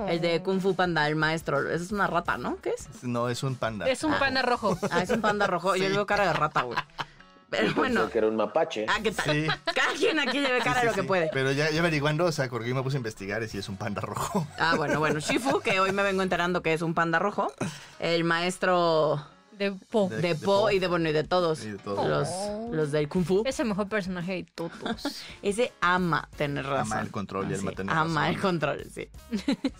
[0.06, 1.68] El de Kung Fu Panda, el maestro.
[1.68, 2.58] Esa es una rata, ¿no?
[2.60, 3.02] ¿Qué es?
[3.02, 3.88] No, es un panda.
[3.88, 4.78] Es un panda rojo.
[4.92, 5.74] Ah, es un panda rojo.
[5.74, 6.78] Yo le veo cara de rata, güey.
[7.57, 8.11] Pero Pensé bueno.
[8.11, 8.87] que era un mapache.
[8.88, 9.25] Ah, ¿qué tal?
[9.35, 9.47] Sí.
[9.75, 11.07] Cada quien aquí le ve cara Sí, lo que sí.
[11.07, 11.31] puede.
[11.33, 14.01] Pero ya, ya averiguando, o sea, porque me puse a investigar sí es un panda
[14.01, 14.47] rojo.
[14.59, 15.21] Ah, bueno, bueno.
[15.21, 17.53] Shifu, que hoy me vengo enterando que es un panda rojo.
[17.99, 20.09] El maestro De Po.
[20.09, 20.71] De- de, Po Po.
[20.71, 21.64] y de, bueno, y de todos.
[21.64, 22.07] Y de todos.
[22.09, 23.43] Los, los del Kung Fu.
[23.47, 24.73] Es el mejor personaje de todos.
[25.43, 26.93] Ese ama tener razón.
[26.93, 28.25] Ama el control y el Sí, Ama razón.
[28.35, 29.09] el control, sí.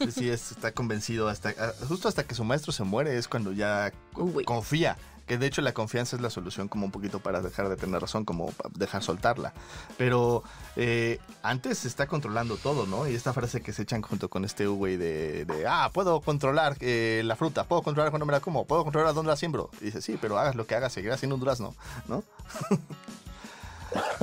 [0.01, 3.27] Sí, sí, es- está convencido hasta ah, justo hasta que su maestro se muere es
[3.29, 4.45] cuando ya Uy.
[4.45, 4.97] confía.
[5.27, 8.01] Que de hecho la confianza es la solución como un poquito para dejar de tener
[8.01, 9.53] razón, como dejar soltarla.
[9.97, 10.43] Pero
[10.77, 13.09] eh, antes está controlando todo, ¿no?
[13.09, 16.77] Y esta frase que se echan junto con este güey de, de, ah, puedo controlar
[16.81, 19.71] eh, la fruta, puedo controlar cuando me la como, puedo controlar dónde la siembro.
[19.81, 21.75] Y dice, sí, pero hagas lo que hagas, seguirás siendo un durazno,
[22.09, 22.23] ¿no?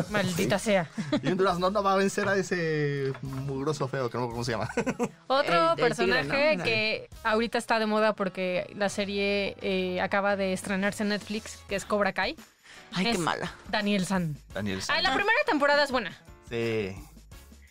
[0.10, 0.90] Maldita sea.
[1.22, 4.32] Y un durazno no va a vencer a ese mugroso feo, que no me acuerdo
[4.32, 4.70] cómo se llama.
[5.28, 6.64] Otro El personaje tigre, ¿no?
[6.64, 11.76] que ahorita está de moda porque la serie eh, acaba de estrenarse en Netflix, que
[11.76, 12.36] es Cobra Kai.
[12.94, 13.54] Ay, es qué mala.
[13.70, 14.36] Daniel San.
[14.54, 16.12] Daniel Ah, la primera temporada es buena.
[16.50, 16.96] Sí.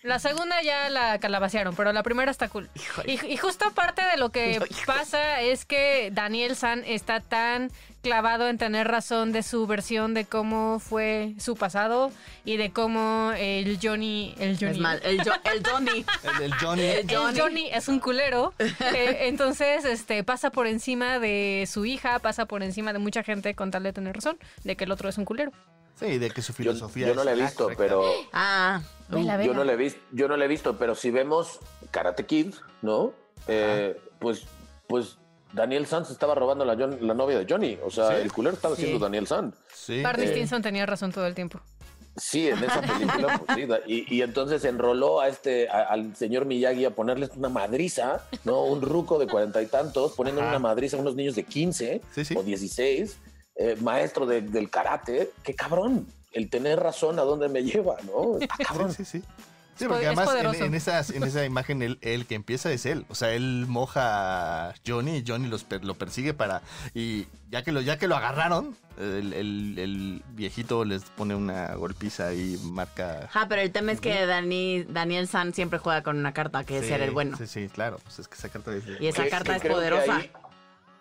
[0.03, 2.71] La segunda ya la calabacearon, pero la primera está cool.
[3.05, 7.71] Y, y justo parte de lo que pasa es que Daniel San está tan
[8.03, 12.11] clavado en tener razón de su versión de cómo fue su pasado
[12.47, 14.35] y de cómo el Johnny...
[14.39, 15.01] El Johnny Es mal.
[15.05, 16.07] El, Jo- el Johnny.
[16.39, 16.83] El, el Johnny.
[16.83, 18.55] El el Johnny es un culero.
[18.59, 23.55] eh, entonces, este, pasa por encima de su hija, pasa por encima de mucha gente
[23.55, 25.53] con tal de tener razón, de que el otro es un culero.
[26.01, 27.83] Sí, de que su Yo, filosofía yo no es la he visto, correcta.
[27.85, 28.81] pero Ah.
[29.11, 29.19] Yo
[29.55, 31.59] no la he visto, yo no la he visto, pero si vemos
[31.91, 33.13] Karate Kid, ¿no?
[33.49, 34.45] Eh, pues,
[34.89, 35.19] pues
[35.53, 37.77] Daniel Sanz estaba robando la, la novia de Johnny.
[37.85, 38.15] O sea, ¿Sí?
[38.23, 38.83] el culero estaba Sí.
[38.83, 39.57] siendo Daniel Sanz.
[39.75, 40.01] Sí.
[40.03, 40.31] Barney Eh.
[40.31, 41.61] Stinson tenía razón todo el tiempo.
[42.17, 43.69] Sí, en esa película, pues sí.
[43.87, 48.65] Y, y entonces enroló a este, a- al señor Miyagi a ponerles una madriza, ¿no?
[48.65, 50.57] Un ruco de cuarenta y tantos, poniéndole Ajá.
[50.57, 52.37] una madriza a unos niños de 15 Sí, sí.
[52.37, 53.17] o 16,
[53.61, 55.31] eh, maestro de- del karate.
[55.45, 56.07] ¡Qué cabrón!
[56.33, 58.39] El tener razón a dónde me lleva, ¿no?
[58.41, 58.93] Está cabrón.
[58.93, 59.25] Sí, sí, sí.
[59.77, 62.35] Sí, Es porque po- es además en, en esas, en esa imagen el, el que
[62.35, 63.07] empieza es él.
[63.09, 66.61] O sea, él moja a Johnny y Johnny los lo persigue para...
[66.93, 71.75] Y ya que lo, ya que lo agarraron, el, el- el viejito les pone una
[71.77, 73.31] golpiza y marca...
[73.33, 76.79] Ah, pero el tema es que Dani, Daniel San siempre juega con una carta que
[76.79, 77.39] es ser el bueno.
[77.39, 77.99] Sí, sí, claro.
[78.05, 78.99] Pues es que esa carta dice...
[79.01, 80.21] Y esa carta que es poderosa.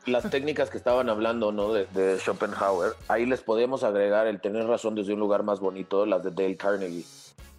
[0.05, 1.73] Las técnicas que estaban hablando, ¿no?
[1.73, 6.05] De, de Schopenhauer, ahí les podemos agregar el tener razón desde un lugar más bonito,
[6.05, 7.05] las de Dale Carnegie,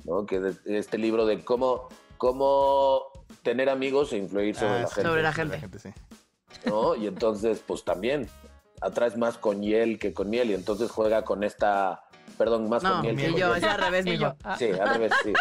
[0.05, 0.27] ¿no?
[0.27, 3.05] Que de- este libro de cómo, cómo
[3.43, 5.79] tener amigos e influir sobre Ah, la sí, gente, Sobre la gente.
[5.79, 5.91] sí.
[6.67, 6.95] ¿no?
[6.97, 8.29] Y entonces, pues también
[8.81, 12.03] atraes más con hiel que con miel y entonces juega con esta,
[12.37, 14.23] perdón, más No, con miel que y con yo, es al revés, mijo.
[14.23, 15.33] yo, ah, Sí, al revés, sí.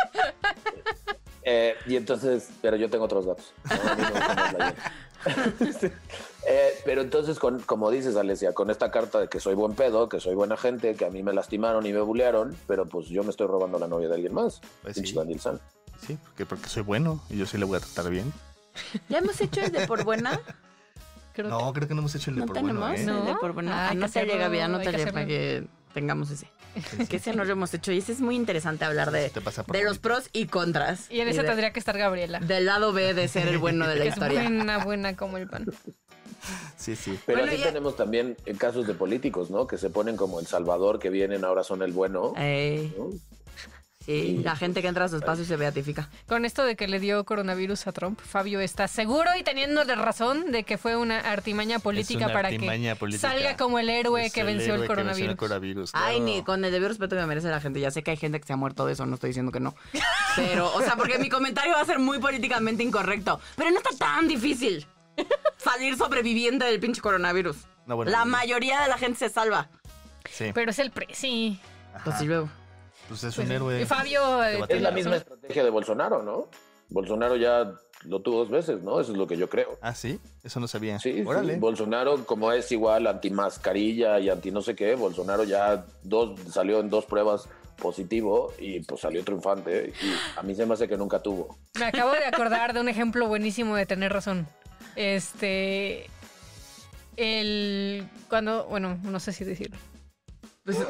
[1.44, 3.54] Eh, y entonces, pero yo tengo otros datos.
[3.64, 3.90] ¿no?
[3.92, 4.76] A mí me gusta más la hiel.
[6.52, 10.10] Eh, pero entonces, con, como dices, Alesia, con esta carta de que soy buen pedo,
[10.10, 13.24] que soy buena gente, que a mí me lastimaron y me bulearon, pero pues yo
[13.24, 14.60] me estoy robando la novia de alguien más.
[14.82, 15.14] Pues sí.
[15.14, 15.60] Daniel San.
[16.06, 18.34] Sí, porque, porque soy bueno y yo sí le voy a tratar bien.
[19.10, 20.40] ¿Ya hemos hecho el de por buena?
[21.34, 23.06] creo No, creo que no hemos hecho el de ¿No por tenemos bueno, ¿eh?
[23.06, 23.20] No.
[23.20, 23.90] el de por buena?
[23.90, 26.48] Ah, no te llega bien, no te que llega para que tengamos ese.
[27.10, 29.32] Que ese no lo hemos hecho y ese es muy interesante hablar de,
[29.72, 31.12] de los pros y contras.
[31.12, 32.40] Y en ese de- tendría que estar Gabriela.
[32.40, 34.42] Del lado B de ser el bueno de la que es historia.
[34.44, 35.66] buena, buena como el pan.
[36.78, 37.20] Sí, sí.
[37.26, 39.68] Pero Bueno, así ya- tenemos también eh, casos de políticos, ¿no?
[39.68, 42.34] Que se ponen como El Salvador, que vienen, ahora son el bueno.
[42.38, 43.10] Ey, ¿no?
[44.06, 46.10] sí, la gente que entra a su espacio se beatifica.
[46.28, 49.94] Con esto de que le dio coronavirus a Trump, Fabio está seguro y teniendo de
[49.96, 53.30] razón de que fue una artimaña política una para artimaña que política.
[53.30, 55.30] salga como el héroe Es que venció el héroe que venció coronavirus.
[55.32, 57.80] el coronavirus, Ay, ni con el debido respeto que me merece la gente.
[57.82, 59.60] Ya sé que hay gente que se ha muerto de eso, no estoy diciendo que
[59.60, 59.76] no.
[60.36, 63.40] Pero, o sea, porque mi comentario va a ser muy políticamente incorrecto.
[63.58, 64.88] Pero no está tan difícil.
[65.58, 67.58] salir sobreviviente del pinche coronavirus.
[67.86, 68.32] No, bueno, la no.
[68.32, 69.70] mayoría de la gente se salva.
[70.30, 70.52] Sí.
[70.54, 71.60] Pero es el pre, sí.
[72.04, 72.50] Pues sí, luego.
[73.08, 73.82] Pues es Pues, un héroe.
[73.82, 76.48] y Fabio eh, Es la misma estrategia de Bolsonaro, ¿no?
[76.90, 77.72] Bolsonaro ya
[78.04, 79.00] lo tuvo dos veces, ¿no?
[79.00, 79.78] Eso es lo que yo creo.
[79.82, 81.00] Ah, sí, eso no sabía.
[81.00, 81.56] Sí, Órale.
[81.56, 86.40] sí, Bolsonaro, como es igual anti mascarilla y anti no sé qué, Bolsonaro ya dos,
[86.52, 89.94] salió en dos pruebas positivo y pues salió triunfante.
[90.02, 91.58] Y a mí se me hace que nunca tuvo.
[91.80, 94.48] Me acabo de acordar de un ejemplo buenísimo de tener razón.
[95.00, 96.10] Este.
[97.16, 98.08] El.
[98.28, 98.66] Cuando.
[98.66, 99.78] Bueno, no sé si decirlo.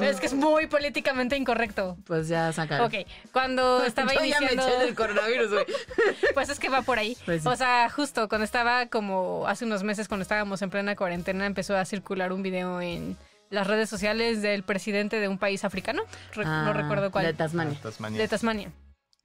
[0.02, 1.96] es que es muy políticamente incorrecto.
[2.06, 2.88] Pues ya sacaron.
[2.88, 4.68] Ok, cuando estaba Yo ya me iniciando.
[4.68, 5.66] eché del coronavirus, güey.
[6.34, 7.16] Pues es que va por ahí.
[7.26, 7.48] Pues sí.
[7.48, 11.78] O sea, justo cuando estaba como hace unos meses, cuando estábamos en plena cuarentena, empezó
[11.78, 13.16] a circular un video en
[13.52, 16.02] las redes sociales del presidente de un país africano.
[16.34, 17.26] Re- no Ah, recuerdo cuál.
[17.26, 17.78] De Tasmania.
[17.82, 18.20] Tasmania.
[18.20, 18.72] de Tasmania.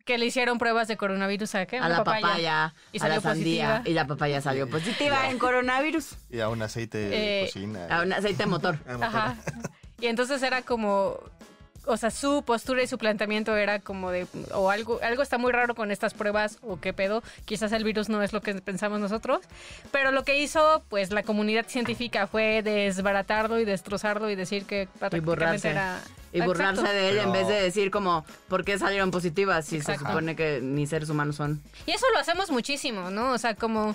[0.04, 1.78] Que le hicieron pruebas de coronavirus a qué?
[1.78, 3.66] A Una la papaya, Y a salió la sandía.
[3.68, 3.82] positiva.
[3.86, 6.16] Y la papaya salió positiva en coronavirus.
[6.30, 7.86] Y a un aceite de Eh, cocina.
[7.88, 8.78] A un aceite motor.
[8.86, 9.04] Ah, motor.
[9.04, 9.36] Ajá.
[10.00, 11.18] Y entonces era como,
[11.86, 15.52] o sea, su postura y su planteamiento era como de, o algo, algo está muy
[15.52, 19.00] raro con estas pruebas, o qué pedo, quizás el virus no es lo que pensamos
[19.00, 19.40] nosotros,
[19.90, 24.86] pero lo que hizo, pues, la comunidad científica fue desbaratarlo y destrozarlo y decir que
[24.98, 25.70] prácticamente burlarse.
[25.70, 26.00] era...
[26.34, 26.98] Y burlarse Exacto.
[26.98, 29.64] de él en Pero- vez de decir como, ¿por qué salieron positivas?
[29.66, 30.02] Si Exacto.
[30.04, 31.62] se supone que ni seres humanos son.
[31.86, 33.30] Y eso lo hacemos muchísimo, ¿no?
[33.32, 33.94] O sea, como...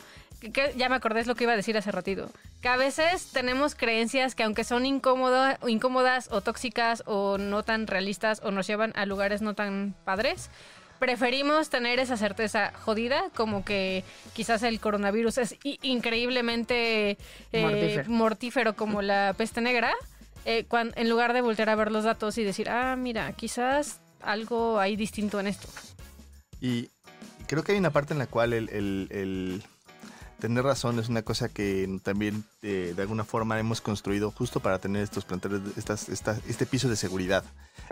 [0.54, 2.30] que- ya me acordé es lo que iba a decir hace ratito.
[2.62, 7.64] Que a veces tenemos creencias que aunque son incómodas, o incómodas o tóxicas o no
[7.64, 10.50] tan realistas o nos llevan a lugares no tan padres,
[10.98, 17.18] preferimos tener esa certeza jodida como que quizás el coronavirus es i- increíblemente
[17.52, 18.10] eh, Mortífero.
[18.12, 19.94] mortífero como la peste negra,
[20.46, 24.80] eh, en lugar de voltear a ver los datos y decir, ah, mira, quizás algo
[24.80, 25.68] hay distinto en esto.
[26.62, 26.90] Y
[27.48, 29.64] creo que hay una parte en la cual el, el- el
[30.40, 34.80] tener razón es una cosa que también eh, de alguna forma hemos construido justo para
[34.80, 37.44] tener estos planteles, estas, estas- este piso de seguridad,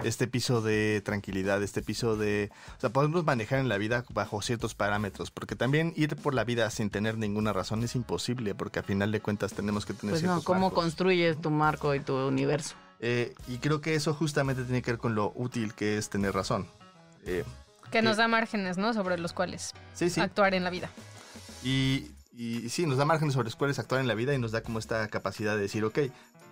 [0.03, 2.49] este piso de tranquilidad, este piso de...
[2.77, 6.43] O sea, podemos manejar en la vida bajo ciertos parámetros, porque también ir por la
[6.43, 10.13] vida sin tener ninguna razón es imposible, porque a final de cuentas tenemos que tener
[10.13, 10.83] Pues no, ciertos ¿cómo marcos.
[10.83, 12.75] construyes tu marco y tu universo?
[12.99, 16.33] Eh, y creo que eso justamente tiene que ver con lo útil que es tener
[16.33, 16.67] razón.
[17.25, 17.43] Eh,
[17.91, 18.93] Que nos da márgenes, ¿no?
[18.93, 20.19] Sobre los cuales sí, sí.
[20.19, 20.89] actuar en la vida.
[21.63, 24.51] Y, y sí, nos da márgenes sobre los cuales actuar en la vida y nos
[24.51, 25.97] da como esta capacidad de decir, ok,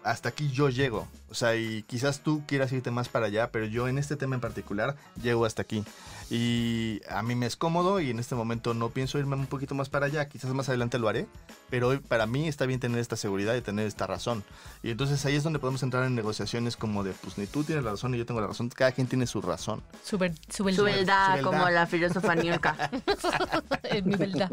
[0.06, 1.08] hasta aquí yo llego.
[1.30, 4.36] O sea, y quizás tú quieras irte más para allá, pero yo en este tema
[4.36, 5.84] en particular llego hasta aquí.
[6.30, 9.76] Y a mí me es cómodo y en este momento no pienso irme un poquito
[9.76, 10.30] más para allá.
[10.30, 11.28] Quizás más adelante lo haré,
[11.70, 14.44] pero hoy para mí está bien tener esta seguridad y tener esta razón.
[14.82, 17.84] Y entonces ahí es donde podemos entrar en negociaciones como de, pues ni tú tienes
[17.84, 18.70] la razón ni yo tengo la razón.
[18.70, 19.84] Cada quien tiene su razón.
[20.04, 20.78] Su, ver- su verdad.
[20.78, 21.44] Su verdad, Su verdad.
[21.52, 22.90] como la filósofa Niurka.
[23.84, 24.50] Es mi verdad.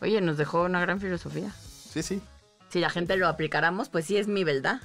[0.00, 1.52] Oye, nos dejó una gran filosofía.
[1.92, 2.20] Sí, sí.
[2.68, 4.80] Si la gente lo aplicáramos, pues sí es mi verdad.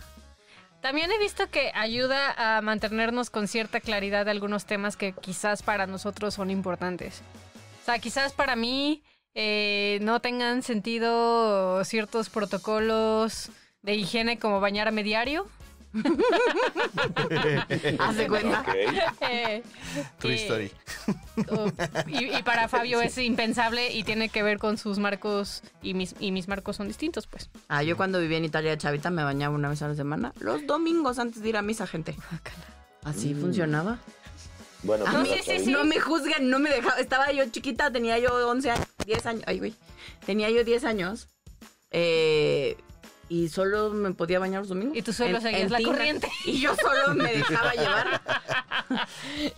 [0.82, 5.64] También he visto que ayuda a mantenernos con cierta claridad de algunos temas que quizás
[5.64, 7.22] para nosotros son importantes.
[7.82, 9.02] O sea, quizás para mí
[9.34, 13.50] eh, no tengan sentido ciertos protocolos
[13.82, 15.48] de higiene como bañarme diario.
[18.00, 18.62] Haz de cuenta.
[18.62, 18.76] Ok.
[19.30, 19.64] Eh,
[20.20, 20.72] True eh, story.
[21.50, 21.72] o-
[22.08, 26.16] y, y para Fabio es impensable y tiene que ver con sus marcos y mis,
[26.20, 27.50] y mis marcos son distintos, pues.
[27.68, 30.34] Ah, yo cuando vivía en Italia chavita me bañaba una vez a la semana.
[30.40, 32.16] Los domingos antes de ir a misa, gente.
[33.04, 34.00] Así funcionaba.
[34.84, 35.72] Bueno, A pues, mí la sí, sí.
[35.72, 37.00] no me juzguen, no me dejaba.
[37.00, 39.44] Estaba yo chiquita, tenía yo 11 años, 10 años.
[39.48, 39.74] Ay, güey.
[40.26, 41.28] Tenía yo 10 años.
[41.92, 42.78] eh,
[43.30, 44.96] y solo me podía bañar los domingos.
[44.98, 45.90] Y tú solo seguías la tina.
[45.92, 46.28] corriente.
[46.46, 48.22] Y yo solo me dejaba llevar.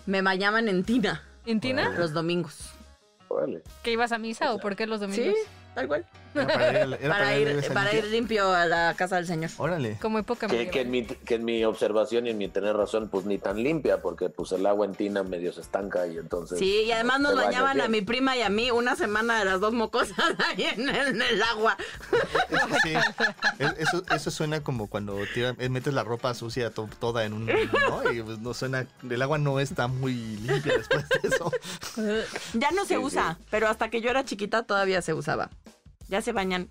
[0.06, 1.90] me bañaban en tina ¿En Tina?
[1.98, 2.72] los domingos.
[3.28, 3.62] órale.
[3.84, 5.36] ¿Que ibas a misa o por qué los domingos?
[5.36, 6.06] Sí, tal cual.
[6.36, 8.00] Era para ir, era Para, para a ir, esa para limpia.
[8.08, 9.50] ir limpio a la casa del Señor.
[9.58, 9.98] Órale.
[10.02, 13.10] Como época Que, que en mi, que en mi observación y en mi tener razón,
[13.10, 16.60] pues ni tan limpia, porque pues el agua en tina medio se estanca y entonces...
[16.60, 19.60] Sí, y además nos bañaban a mi prima y a mí una semana de las
[19.60, 20.16] dos mocosas
[20.48, 21.78] ahí en el, en el agua.
[22.50, 22.94] Eso sí.
[23.60, 27.34] Es- Eso, eso suena como cuando tira- eh, metes la ropa sucia to- toda en
[27.34, 27.46] un.
[27.46, 28.12] ¿no?
[28.12, 28.86] Y pues no suena.
[29.10, 31.52] El agua no está muy limpia después de eso.
[32.54, 35.50] Ya no se Sí, usa, pero hasta que yo era chiquita todavía se usaba.
[36.08, 36.70] Ya se bañan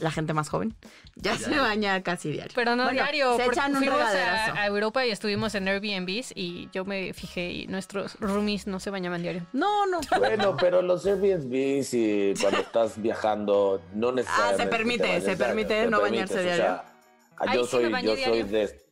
[0.00, 0.74] la gente más joven.
[1.14, 2.50] Ya, se baña casi diario.
[2.54, 4.52] Pero no Bueno, diario, Se echan un fuimos regaderazo.
[4.56, 8.80] a, a Europa y estuvimos en Airbnbs y yo me fijé y nuestros roomies no
[8.80, 9.46] se bañaban diario.
[9.52, 10.00] No, no.
[10.18, 14.62] Bueno, pero los Airbnbs y cuando estás viajando no necesariamente.
[14.62, 16.82] Ah, se permite, se permite diario, no bañarse diario.
[17.54, 18.82] yo sí me soy, yo soy de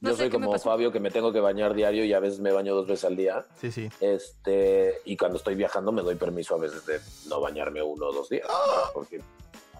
[0.00, 0.56] No Yo sé soy como.
[0.58, 3.16] Fabio que me tengo que bañar diario y a veces me baño dos veces al
[3.16, 3.44] día.
[3.60, 3.88] Sí, sí.
[4.00, 8.12] Este, y cuando estoy viajando me doy permiso a veces de no bañarme uno o
[8.12, 8.46] dos días,
[8.94, 9.20] porque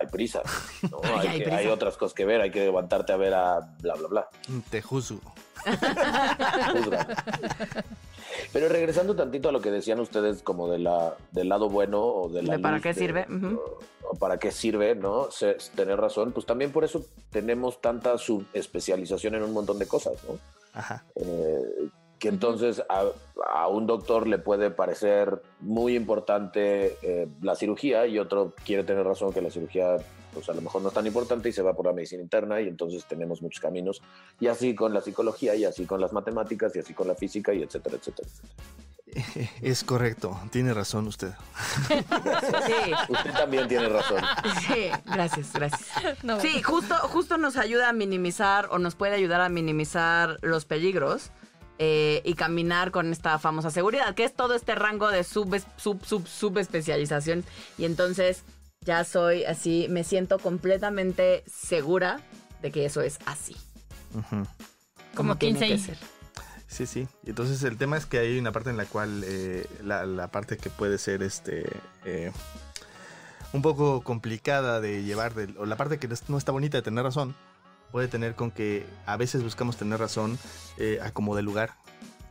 [0.00, 0.42] hay prisa,
[0.90, 1.00] ¿no?
[1.04, 1.56] Ay, hay, hay que- prisa.
[1.58, 4.28] hay otras cosas que ver, hay que levantarte a ver a bla, bla, bla.
[4.70, 5.20] Te juzgo.
[6.72, 7.06] Juzga.
[8.52, 12.28] Pero regresando tantito a lo que decían ustedes como de la, del lado bueno o
[12.28, 13.26] de la ¿De para luz qué sirve?
[14.10, 15.30] O para qué sirve, ¿no?
[15.30, 20.14] Se- tener razón, pues también por eso tenemos tanta subespecialización en un montón de cosas,
[20.28, 20.38] ¿no?
[20.72, 21.04] Ajá.
[21.16, 21.88] Eh,
[22.18, 23.04] que entonces a,
[23.52, 29.04] a un doctor le puede parecer muy importante eh, la cirugía y otro quiere tener
[29.04, 29.96] razón que la cirugía
[30.34, 32.60] pues a lo mejor no es tan importante y se va por la medicina interna
[32.60, 34.02] y entonces tenemos muchos caminos
[34.40, 37.54] y así con la psicología y así con las matemáticas y así con la física
[37.54, 38.28] y etcétera, etcétera.
[38.28, 39.48] etcétera.
[39.62, 40.38] Es correcto.
[40.50, 41.32] Tiene razón usted.
[41.88, 44.22] Sí, Usted también tiene razón.
[44.66, 45.88] sí, gracias, gracias.
[46.22, 50.66] No, Sí, justo, justo nos ayuda a minimizar o nos puede ayudar a minimizar los
[50.66, 51.30] peligros
[51.78, 56.04] eh, y caminar con esta famosa seguridad, que es todo este rango de sub, sub,
[56.04, 57.44] sub, subespecialización.
[57.78, 58.42] Y entonces
[58.80, 62.20] ya soy así, me siento completamente segura
[62.62, 63.56] de que eso es así.
[65.14, 65.98] Como tiene 15 que y- ser.
[66.66, 67.08] Sí, sí.
[67.24, 70.58] Entonces el tema es que hay una parte en la cual eh, la, la parte
[70.58, 71.64] que puede ser este
[72.04, 72.30] eh,
[73.52, 77.34] un poco complicada de llevar, o la parte que no está bonita de tener razón,
[77.90, 80.38] puede tener con que a veces buscamos tener razón
[80.76, 81.70] eh, a como de lugar.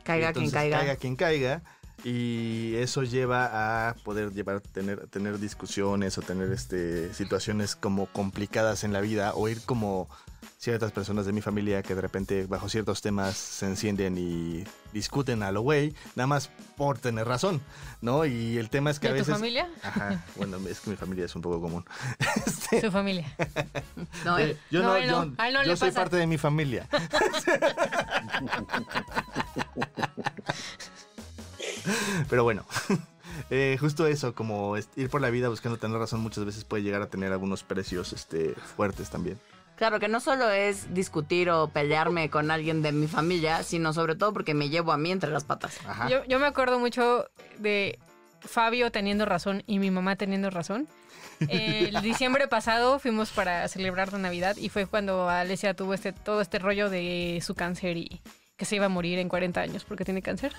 [0.03, 0.77] Caiga quien caiga.
[0.79, 1.61] Caiga quien caiga.
[2.03, 8.83] Y eso lleva a poder llevar, tener, tener discusiones o tener este, situaciones como complicadas
[8.83, 10.07] en la vida o ir como
[10.59, 15.43] ciertas personas de mi familia que de repente bajo ciertos temas se encienden y discuten
[15.43, 17.61] a lo güey, nada más por tener razón,
[18.01, 18.25] ¿no?
[18.25, 19.35] Y el tema es que ¿De a tu veces...
[19.35, 19.69] familia?
[19.83, 21.85] Ajá, bueno, es que mi familia es un poco común.
[22.45, 23.33] Este, Su familia.
[24.25, 26.01] No, eh, yo No, no, él no, yo, a él no yo le soy pasa.
[26.01, 26.87] parte de mi familia.
[32.29, 32.65] Pero bueno,
[33.49, 36.83] eh, justo eso, como es- ir por la vida buscando tener razón muchas veces puede
[36.83, 39.39] llegar a tener algunos precios este, fuertes también.
[39.77, 44.15] Claro, que no solo es discutir o pelearme con alguien de mi familia, sino sobre
[44.15, 45.79] todo porque me llevo a mí entre las patas.
[45.85, 46.09] Ajá.
[46.09, 47.99] Yo, yo me acuerdo mucho de
[48.39, 50.87] Fabio teniendo razón y mi mamá teniendo razón.
[51.47, 56.41] El diciembre pasado fuimos para celebrar la Navidad y fue cuando Alesia tuvo este, todo
[56.41, 58.19] este rollo de su cáncer y
[58.57, 60.51] que se iba a morir en 40 años porque tiene cáncer.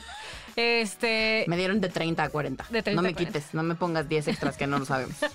[0.55, 2.67] Este, Me dieron de 30 a 40.
[2.71, 3.33] De 30 no me a 40.
[3.33, 5.17] quites, no me pongas 10 extras que no lo sabemos.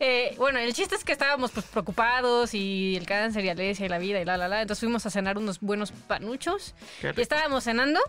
[0.00, 3.88] Eh, bueno, el chiste es que estábamos pues, preocupados y el cáncer y Alesia y
[3.88, 4.60] la vida y la, la, la.
[4.62, 8.00] Entonces fuimos a cenar unos buenos panuchos y estábamos cenando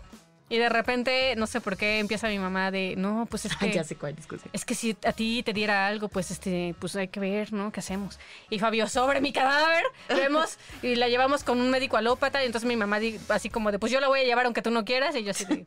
[0.48, 3.72] y de repente, no sé por qué, empieza mi mamá de, no, pues es que...
[3.72, 4.48] ya sé cuál discusión.
[4.52, 7.72] Es que si a ti te diera algo, pues este, pues hay que ver, ¿no?
[7.72, 8.18] ¿Qué hacemos?
[8.50, 12.42] Y Fabio, sobre mi cadáver, vemos y la llevamos con un médico alópata.
[12.42, 14.62] Y entonces mi mamá, di- así como de, pues yo la voy a llevar aunque
[14.62, 15.16] tú no quieras.
[15.16, 15.66] Y yo así de.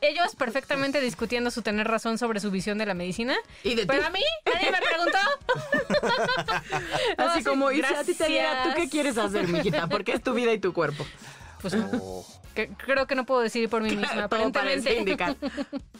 [0.00, 3.36] Ellos perfectamente discutiendo su tener razón sobre su visión de la medicina.
[3.62, 3.88] Y de ti.
[3.88, 4.20] Pero a mí,
[4.52, 5.18] nadie me preguntó.
[7.18, 9.86] No, Así sí, como, y si a ti te diera, ¿tú qué quieres hacer, mijita?
[9.86, 11.06] Porque es tu vida y tu cuerpo.
[11.60, 11.74] Pues
[12.56, 14.24] que- creo que no puedo decidir por mí misma.
[14.24, 15.36] Aparentemente, indicar.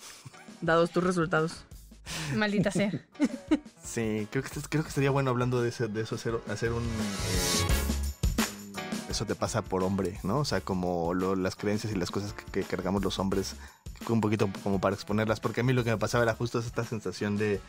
[0.60, 1.62] Dados tus resultados.
[2.34, 2.90] maldita sea.
[3.84, 6.82] Sí, creo que, creo que estaría bueno hablando de, ese- de eso, hacer, hacer un...
[6.82, 7.66] eh,
[9.08, 10.40] eso te pasa por hombre, ¿no?
[10.40, 13.54] O sea, como lo- las creencias y las cosas que, que cargamos los hombres,
[14.08, 16.84] un poquito como para exponerlas, porque a mí lo que me pasaba era justo esta
[16.84, 17.60] sensación de...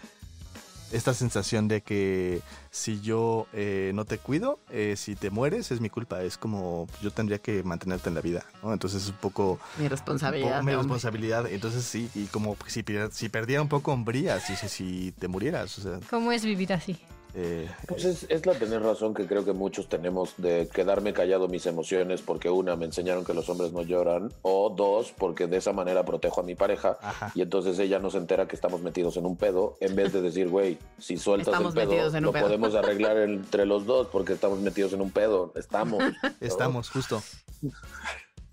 [0.91, 5.82] Esta sensación de que si yo eh, no te cuido, eh, si te mueres, es
[5.82, 6.23] mi culpa.
[6.23, 8.73] Es como yo tendría que mantenerte en la vida, ¿no?
[8.73, 9.60] Entonces es un poco...
[9.78, 10.47] Mi responsabilidad.
[10.47, 10.76] Poco mi hombre.
[10.78, 11.47] responsabilidad.
[11.47, 15.78] Entonces sí, y como si, si perdiera un poco hombría, si, si, si te murieras,
[15.78, 16.00] o sea...
[16.10, 16.97] ¿Cómo es vivir así?
[17.38, 21.47] Eh, Pues es, es la tener razón que creo que muchos tenemos de quedarme callado
[21.47, 25.58] mis emociones porque una, me enseñaron que los hombres no lloran o dos, porque de
[25.58, 27.32] esa manera protejo a mi pareja Ajá.
[27.36, 30.21] y entonces ella no se entera que estamos metidos en un pedo en vez de
[30.21, 32.43] decir, güey, si sueltas Estamos el pedo, lo pedo.
[32.45, 36.00] podemos arreglar entre los dos porque estamos metidos en un pedo, estamos.
[36.00, 36.12] ¿no?
[36.41, 37.21] Estamos, justo.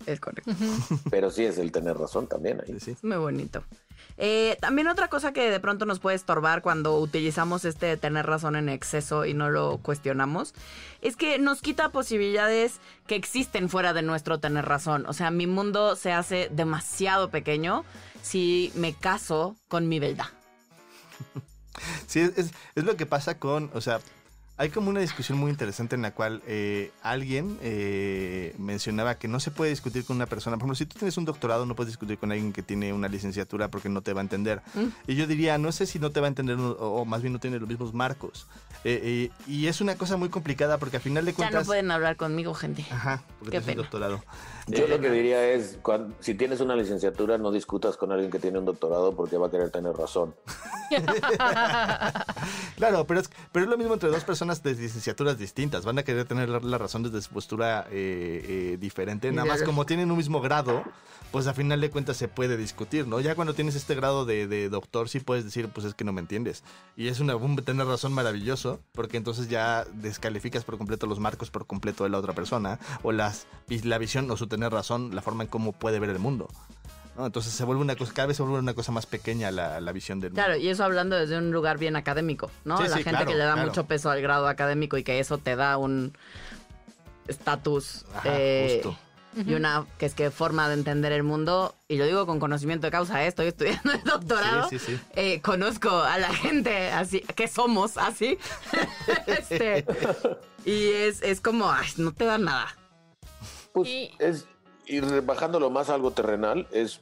[0.05, 0.51] Es correcto.
[1.09, 2.73] Pero sí es el tener razón también ahí.
[2.73, 2.91] Sí, sí.
[2.91, 3.63] Es muy bonito.
[4.17, 8.55] Eh, también otra cosa que de pronto nos puede estorbar cuando utilizamos este tener razón
[8.55, 10.53] en exceso y no lo cuestionamos,
[11.01, 15.05] es que nos quita posibilidades que existen fuera de nuestro tener razón.
[15.07, 17.83] O sea, mi mundo se hace demasiado pequeño
[18.21, 20.27] si me caso con mi verdad.
[22.07, 23.99] Sí, es, es- es lo que pasa con, o sea,
[24.57, 29.41] Hay como una discusión muy interesante en la cual eh, alguien eh, mencionaba que no
[29.41, 30.55] se puede discutir con una persona.
[30.55, 33.09] Por ejemplo, si tú tienes un doctorado, no puedes discutir con alguien que tiene una
[33.09, 34.61] licenciatura porque no te va a entender.
[34.73, 34.85] Mm.
[35.07, 37.33] Y yo diría, no sé si no te va a entender o, o más bien
[37.33, 38.47] no tiene los mismos marcos.
[38.85, 41.63] Eh, eh, y es una cosa muy complicada porque al final de Ya cuentas...
[41.63, 42.85] no pueden hablar conmigo, gente.
[42.91, 44.23] Ajá, porque Qué tienes un doctorado.
[44.67, 48.31] Yo Eh, lo que diría es, cuan- si tienes una licenciatura, no discutas con alguien
[48.31, 50.33] que tiene un doctorado porque va a querer tener razón.
[52.75, 55.85] Claro, pero es, pero es lo mismo entre dos personas de licenciaturas distintas.
[55.85, 59.31] Van a querer tener la, la razón desde su postura eh, eh, diferente.
[59.31, 60.83] Nada más como tienen un mismo grado,
[61.31, 63.19] pues a final de cuentas se puede discutir, ¿no?
[63.19, 66.13] Ya cuando tienes este grado de, de doctor, sí puedes decir, pues es que no
[66.13, 66.63] me entiendes.
[66.95, 71.51] Y es una, un tener razón maravilloso, porque entonces ya descalificas por completo los marcos
[71.51, 75.21] por completo de la otra persona, o las, la visión o su tener razón, la
[75.21, 76.47] forma en cómo puede ver el mundo.
[77.17, 77.25] ¿No?
[77.25, 79.91] Entonces se vuelve una cosa, cada vez se vuelve una cosa más pequeña la, la
[79.91, 80.43] visión del mundo.
[80.43, 82.77] Claro, y eso hablando desde un lugar bien académico, ¿no?
[82.77, 83.67] Sí, la sí, gente claro, que le da claro.
[83.69, 86.13] mucho peso al grado académico y que eso te da un
[87.27, 88.97] estatus eh, justo.
[89.49, 91.73] y una que es que forma de entender el mundo.
[91.87, 93.27] Y lo digo con conocimiento de causa, ¿eh?
[93.27, 94.69] estoy estudiando el doctorado.
[94.69, 94.99] Sí, sí, sí.
[95.15, 98.37] Eh, conozco a la gente así, que somos así.
[99.27, 99.85] Este,
[100.65, 102.75] y es, es como, ay, no te da nada.
[103.73, 104.45] Pues Y- es,
[104.85, 107.01] y re- bajándolo más a algo terrenal, es,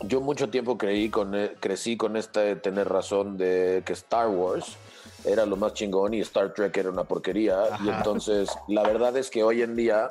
[0.00, 4.28] yo mucho tiempo creí con, e- crecí con esta de tener razón de que Star
[4.28, 4.76] Wars
[5.24, 7.56] era lo más chingón y Star Trek era una porquería.
[7.84, 10.10] Y entonces, la verdad es que hoy en día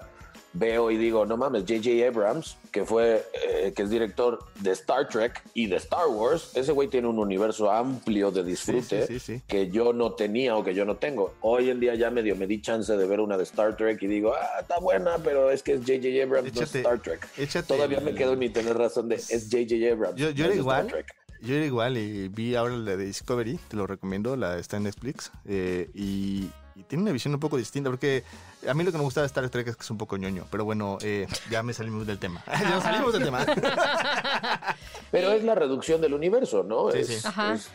[0.57, 2.07] veo y digo, no mames, J.J.
[2.07, 6.71] Abrams, que fue, eh, que es director de Star Trek y de Star Wars, ese
[6.71, 9.41] güey tiene un universo amplio de disfrute sí, sí, sí.
[9.47, 11.33] que yo no tenía o que yo no tengo.
[11.41, 14.07] Hoy en día ya medio me di chance de ver una de Star Trek y
[14.07, 16.23] digo, ah, está buena, pero es que es J.J.
[16.23, 17.27] Abrams, no es Star Trek.
[17.37, 19.91] échate Todavía el- me quedo en mi tener razón de es J.J.
[19.93, 20.15] Abrams.
[20.15, 20.87] Yo, yo no era es Star igual.
[20.87, 21.15] Trek.
[21.41, 24.83] Yo era igual y vi ahora la de Discovery, te lo recomiendo, la está en
[24.83, 25.31] Netflix.
[25.45, 28.23] eh, y, y tiene una visión un poco distinta, porque
[28.67, 30.45] a mí lo que me gusta de Star Trek es que es un poco ñoño.
[30.51, 32.43] Pero bueno, eh, ya me salimos del tema.
[32.47, 33.45] ya salimos del tema.
[35.11, 36.91] Pero es la reducción del universo, ¿no?
[36.91, 37.27] Sí, Es- sí.
[37.27, 37.53] Ajá.
[37.55, 37.69] es-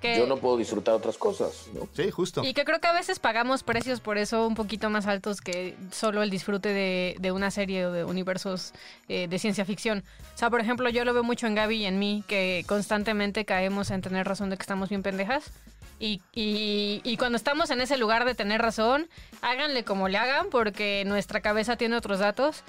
[0.00, 1.88] Que- yo no puedo disfrutar otras cosas, ¿no?
[1.94, 2.44] sí, justo.
[2.44, 5.74] Y que creo que a veces pagamos precios por eso un poquito más altos que
[5.90, 8.72] solo el disfrute de, de una serie o de universos
[9.08, 10.04] eh, de ciencia ficción.
[10.34, 13.46] O sea, por ejemplo, yo lo veo mucho en Gaby y en mí, que constantemente
[13.46, 15.50] caemos en tener razón de que estamos bien pendejas.
[15.98, 19.08] Y, cuando estamos en ese lugar de tener razón,
[19.42, 22.62] háganle como le hagan, porque nuestra cabeza tiene otros datos.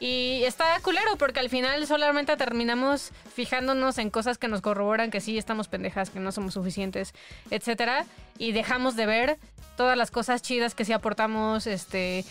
[0.00, 5.20] Y está culero porque al final solamente terminamos fijándonos en cosas que nos corroboran que
[5.20, 7.14] sí estamos pendejas, que no somos suficientes,
[7.50, 8.04] etcétera,
[8.36, 9.38] y dejamos de ver
[9.76, 12.24] todas las cosas chidas que sí aportamos, este,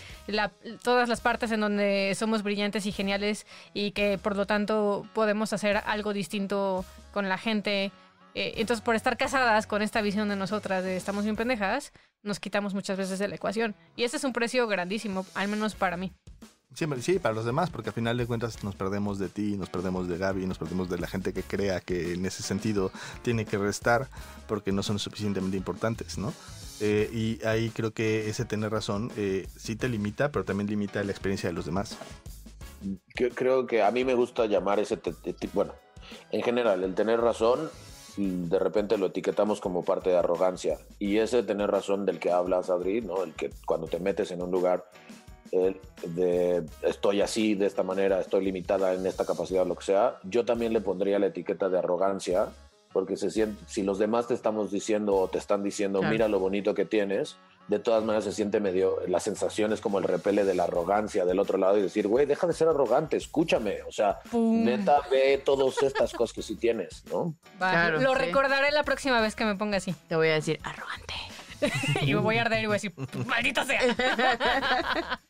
[0.82, 5.52] todas las partes en donde somos brillantes y geniales y que por lo tanto podemos
[5.52, 7.92] hacer algo distinto con la gente.
[8.34, 12.40] Eh, entonces, por estar casadas con esta visión de nosotras de estamos bien pendejas, nos
[12.40, 13.74] quitamos muchas veces de la ecuación.
[13.96, 16.12] Y ese es un precio grandísimo, al menos para mí.
[16.74, 19.70] Siempre, sí, para los demás, porque al final de cuentas nos perdemos de ti, nos
[19.70, 22.90] perdemos de Gaby, nos perdemos de la gente que crea que en ese sentido
[23.22, 24.08] tiene que restar
[24.48, 26.34] porque no son suficientemente importantes, ¿no?
[26.80, 31.04] Eh, y ahí creo que ese tener razón eh, sí te limita, pero también limita
[31.04, 31.96] la experiencia de los demás.
[33.14, 34.98] Creo que a mí me gusta llamar ese
[35.52, 35.74] bueno
[36.30, 37.70] en general el tener razón
[38.16, 42.70] de repente lo etiquetamos como parte de arrogancia y ese tener razón del que hablas
[42.70, 44.84] Adri no el que cuando te metes en un lugar
[45.52, 50.18] el de estoy así de esta manera estoy limitada en esta capacidad lo que sea
[50.24, 52.48] yo también le pondría la etiqueta de arrogancia
[52.92, 56.12] porque se siente si los demás te estamos diciendo o te están diciendo Claro.
[56.12, 57.36] mira lo bonito que tienes
[57.68, 61.24] de todas maneras se siente medio, la sensación es como el repele de la arrogancia
[61.24, 64.64] del otro lado y decir, güey, deja de ser arrogante, escúchame, o sea, Pum.
[64.64, 67.34] neta, ve todas estas cosas que sí tienes, ¿no?
[67.58, 68.18] Claro, lo sí.
[68.18, 69.94] recordaré la próxima vez que me ponga así.
[70.08, 71.14] Te voy a decir arrogante.
[72.02, 72.92] y me voy a arder y voy a decir,
[73.26, 73.80] maldita sea.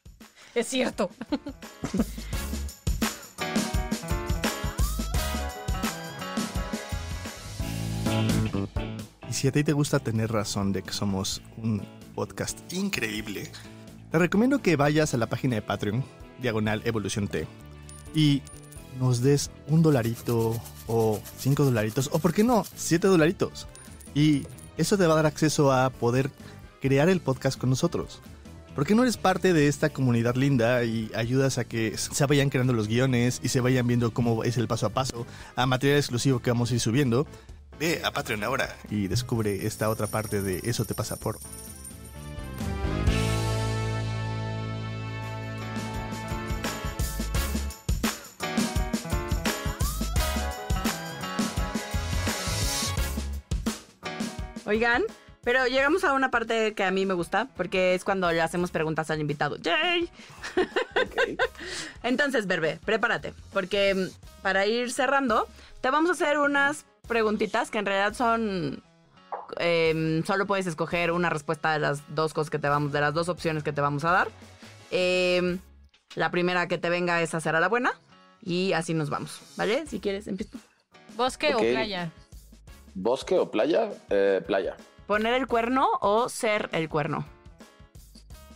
[0.54, 1.10] es cierto.
[9.34, 11.82] Y si a ti te gusta tener razón de que somos un
[12.14, 13.50] podcast increíble,
[14.12, 16.04] te recomiendo que vayas a la página de Patreon,
[16.40, 17.44] diagonal Evolución T,
[18.14, 18.42] y
[19.00, 20.56] nos des un dolarito
[20.86, 23.66] o cinco dolaritos, o por qué no, siete dolaritos.
[24.14, 26.30] Y eso te va a dar acceso a poder
[26.80, 28.20] crear el podcast con nosotros.
[28.76, 32.50] ¿Por qué no eres parte de esta comunidad linda y ayudas a que se vayan
[32.50, 35.26] creando los guiones y se vayan viendo cómo es el paso a paso,
[35.56, 37.26] a material exclusivo que vamos a ir subiendo?
[37.78, 41.38] Ve a Patreon ahora y descubre esta otra parte de Eso te pasa por.
[54.66, 55.02] Oigan,
[55.44, 58.70] Pero llegamos a una parte que a mí me gusta, porque es cuando le hacemos
[58.70, 59.56] preguntas al invitado.
[59.58, 60.08] ¡Yay!
[60.56, 61.40] Ok.
[62.02, 65.46] Entonces, Berbe, prepárate, porque mm, para ir cerrando,
[65.82, 68.82] te vamos a hacer unas preguntitas que en realidad son...
[69.58, 73.14] em, solo puedes escoger una respuesta de las dos cosas que te vamos, de las
[73.14, 74.28] dos opciones que te vamos a dar.
[74.90, 75.58] Em,
[76.14, 77.92] la primera que te venga es hacer a la buena
[78.42, 79.86] y así nos vamos, ¿vale?
[79.86, 80.58] Si quieres, empiezo.
[81.16, 82.10] ¿Bosque o playa?
[82.94, 83.90] ¿Bosque o playa?
[84.10, 84.76] Eh, playa.
[85.06, 87.26] ¿Poner el cuerno o ser el cuerno?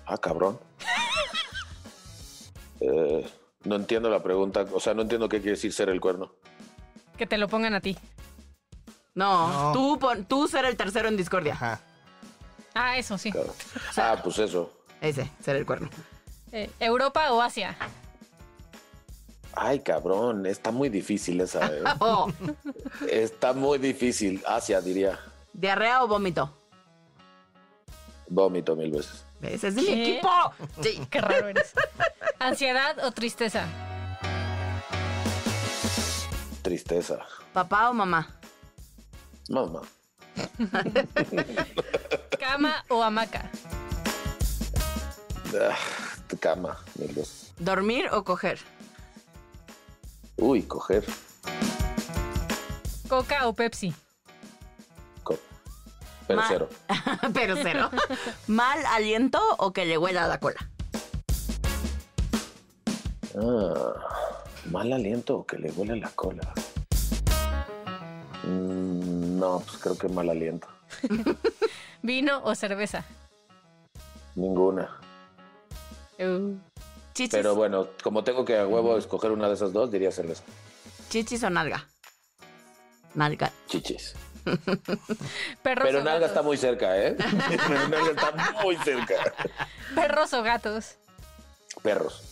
[0.06, 0.58] Ah, cabrón.
[2.80, 3.26] Eh,
[3.64, 4.64] no entiendo la pregunta.
[4.72, 6.32] O sea, no entiendo qué quiere decir ser el cuerno.
[7.16, 7.98] Que te lo pongan a ti.
[9.18, 9.72] No, No.
[9.72, 11.54] Tú, pon- tú ser el tercero en discordia.
[11.54, 11.80] Ajá.
[12.72, 13.32] Ah, eso sí.
[13.32, 13.52] Claro.
[13.96, 14.72] Ah, pues eso.
[15.00, 15.88] Ese, ser el cuerno.
[16.52, 17.76] Eh, ¿Europa o Asia?
[19.54, 20.46] Ay, cabrón.
[20.46, 21.66] Está muy difícil esa.
[21.66, 21.82] ¿eh?
[21.98, 22.30] Oh,
[23.10, 24.40] Está muy difícil.
[24.46, 25.18] Asia, diría.
[25.52, 26.54] ¿Diarrea o vómito?
[28.28, 29.24] Vómito mil veces.
[29.42, 30.10] Ese es de mi ¿Qué?
[30.12, 30.30] equipo.
[30.80, 31.04] Sí.
[31.10, 31.72] Qué raro eres.
[32.38, 33.66] ¿Ansiedad o tristeza?
[36.62, 37.18] Tristeza.
[37.52, 38.37] ¿Papá o mamá?
[39.48, 39.82] Mamá.
[42.38, 43.50] ¿Cama o hamaca?
[45.60, 45.76] Ah,
[46.40, 47.52] cama, mil veces.
[47.58, 48.58] ¿Dormir o coger?
[50.36, 51.04] Uy, coger.
[53.08, 53.94] ¿Coca o Pepsi?
[55.24, 55.38] Co-
[56.26, 56.68] Pero Ma- cero.
[57.34, 57.90] Pero cero.
[58.46, 60.68] ¿Mal aliento o que le huela la cola?
[63.34, 63.94] Ah,
[64.70, 66.52] mal aliento o que le huele la cola.
[68.48, 70.66] Mm, no, pues creo que mal aliento.
[72.02, 73.04] ¿Vino o cerveza?
[74.34, 74.96] Ninguna.
[76.18, 76.56] Uh,
[77.12, 80.42] ¿Chichis, Pero bueno, como tengo que a huevo escoger una de esas dos, diría cerveza.
[81.10, 81.86] chichis o nalga?
[83.14, 83.50] Nalga.
[83.66, 84.14] Chichis.
[85.62, 86.28] ¿Perros, Pero o nalga gatos?
[86.28, 87.16] está muy cerca, ¿eh?
[87.90, 89.34] nalga está muy cerca.
[89.94, 90.96] ¿Perros o gatos?
[91.82, 92.22] Perros.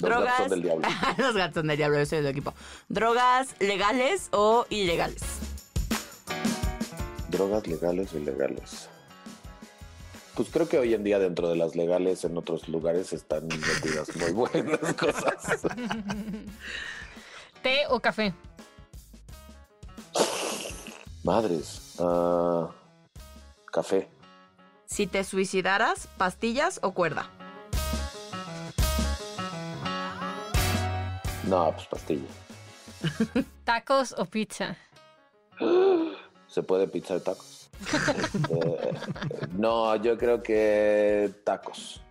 [0.00, 0.24] Los Drogas.
[0.26, 0.88] gatos son del diablo.
[1.18, 2.54] Los gatos son del diablo, yo soy del equipo.
[2.88, 5.22] ¿Drogas legales o ilegales?
[7.30, 8.88] Drogas legales o ilegales.
[10.34, 14.14] Pues creo que hoy en día dentro de las legales en otros lugares están metidas
[14.16, 15.62] muy buenas cosas.
[17.62, 18.32] ¿Té o café?
[21.24, 21.96] Madres.
[21.98, 22.68] ah,
[23.72, 24.08] café.
[24.86, 27.28] Si te suicidaras, pastillas o cuerda?
[31.48, 32.26] No, pues pastilla.
[33.64, 34.76] ¿Tacos o pizza?
[36.48, 37.70] ¿Se puede pizza de tacos?
[38.50, 38.94] Eh,
[39.52, 42.02] no, yo creo que tacos.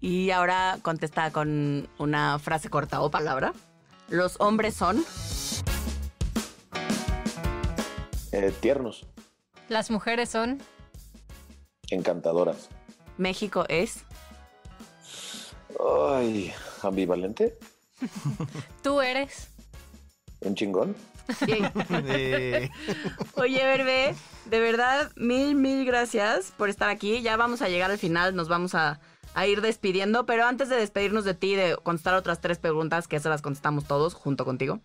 [0.00, 3.52] Y ahora contesta con una frase corta o palabra.
[4.08, 5.04] Los hombres son.
[8.32, 9.06] Eh, tiernos,
[9.68, 10.60] ¿Las mujeres son?
[11.90, 12.68] encantadoras.
[13.16, 14.04] México es.
[16.08, 16.52] Ay,
[16.82, 17.58] ambivalente,
[18.82, 19.48] ¿Tú eres?
[20.40, 20.94] un chingón.
[21.44, 21.70] Bien.
[22.06, 22.70] Eh,
[23.34, 27.20] Oye, Berbe, de verdad, mil, mil gracias por estar aquí.
[27.22, 29.00] Ya vamos a llegar al final, nos vamos a,
[29.34, 33.16] a ir despidiendo, pero antes de despedirnos de ti, de contestar otras tres preguntas, que
[33.16, 34.78] esas las contestamos todos junto contigo,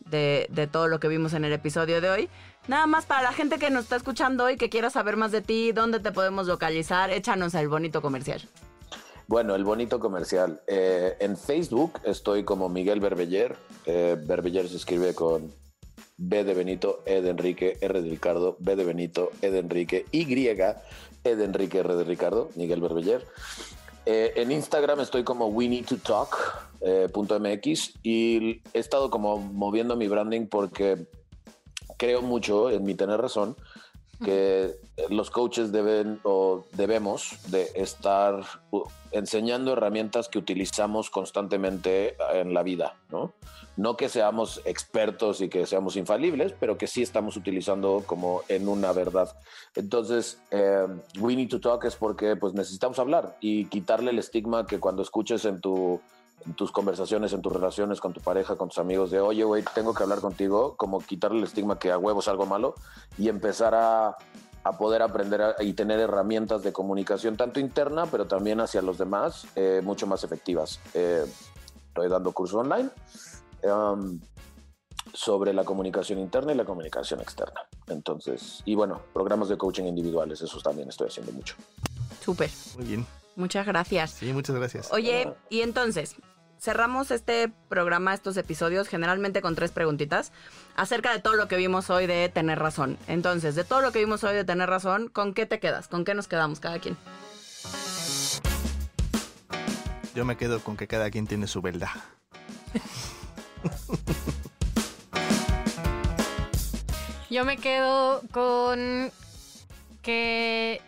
[0.00, 2.28] de, de todo lo que vimos en el episodio de hoy.
[2.66, 5.40] Nada más para la gente que nos está escuchando y que quiera saber más de
[5.40, 8.42] ti, dónde te podemos localizar, échanos el bonito comercial.
[9.28, 10.60] Bueno, el bonito comercial.
[10.66, 13.56] Eh, en Facebook estoy como Miguel Berbeller.
[13.84, 15.52] Eh, Berbeller se escribe con
[16.16, 20.06] B de Benito, E de Enrique, R de Ricardo, B de Benito, E de Enrique,
[20.12, 23.26] Y, E de Enrique, R de Ricardo, Miguel Berbeller.
[24.06, 26.36] Eh, en Instagram estoy como we need to talk,
[26.80, 31.08] eh, punto MX y he estado como moviendo mi branding porque
[31.98, 33.56] creo mucho en mi tener razón
[34.24, 34.74] que
[35.10, 38.40] los coaches deben o debemos de estar
[39.10, 43.32] enseñando herramientas que utilizamos constantemente en la vida, ¿no?
[43.76, 48.68] No que seamos expertos y que seamos infalibles, pero que sí estamos utilizando como en
[48.68, 49.36] una verdad.
[49.74, 50.86] Entonces, eh,
[51.20, 55.02] we need to talk es porque pues necesitamos hablar y quitarle el estigma que cuando
[55.02, 56.00] escuches en tu
[56.46, 59.64] en tus conversaciones, en tus relaciones con tu pareja, con tus amigos, de oye, güey,
[59.74, 62.74] tengo que hablar contigo, como quitarle el estigma que a huevo es algo malo
[63.18, 64.16] y empezar a,
[64.64, 68.96] a poder aprender a- y tener herramientas de comunicación, tanto interna, pero también hacia los
[68.98, 70.78] demás, eh, mucho más efectivas.
[70.94, 71.24] Eh,
[71.88, 72.90] estoy dando curso online
[73.64, 74.20] um,
[75.12, 77.60] sobre la comunicación interna y la comunicación externa.
[77.88, 81.54] Entonces, y bueno, programas de coaching individuales, esos también estoy haciendo mucho.
[82.20, 83.06] Súper, muy bien.
[83.36, 84.10] muchas gracias.
[84.10, 84.92] Sí, muchas gracias.
[84.92, 86.16] Oye, y entonces,
[86.58, 90.32] cerramos este programa, estos episodios, generalmente con tres preguntitas
[90.76, 92.98] acerca de todo lo que vimos hoy de tener razón.
[93.06, 95.88] Entonces, de todo lo que vimos hoy de tener razón, ¿con qué te quedas?
[95.88, 96.96] ¿Con qué nos quedamos cada quien?
[100.14, 101.90] Yo me quedo con que cada quien tiene su verdad.
[107.28, 109.12] Yo me quedo con
[110.00, 110.80] que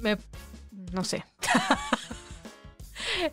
[0.00, 0.16] me
[0.92, 1.24] no sé.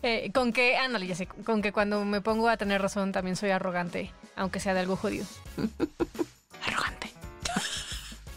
[0.02, 3.36] Eh, con que, ándale, ya sé, con que cuando me pongo a tener razón también
[3.36, 5.26] soy arrogante, aunque sea de algo jodido.
[6.66, 7.12] Arrogante.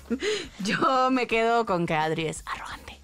[0.64, 3.00] Yo me quedo con que Adri es arrogante.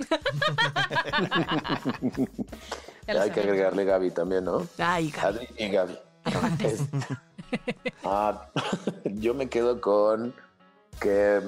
[3.08, 4.68] Hay que agregarle Gaby también, ¿no?
[4.80, 5.38] Ay, Gaby.
[5.38, 5.98] Adri y Gaby.
[8.04, 8.48] Ah,
[9.06, 10.34] yo me quedo con
[11.00, 11.39] que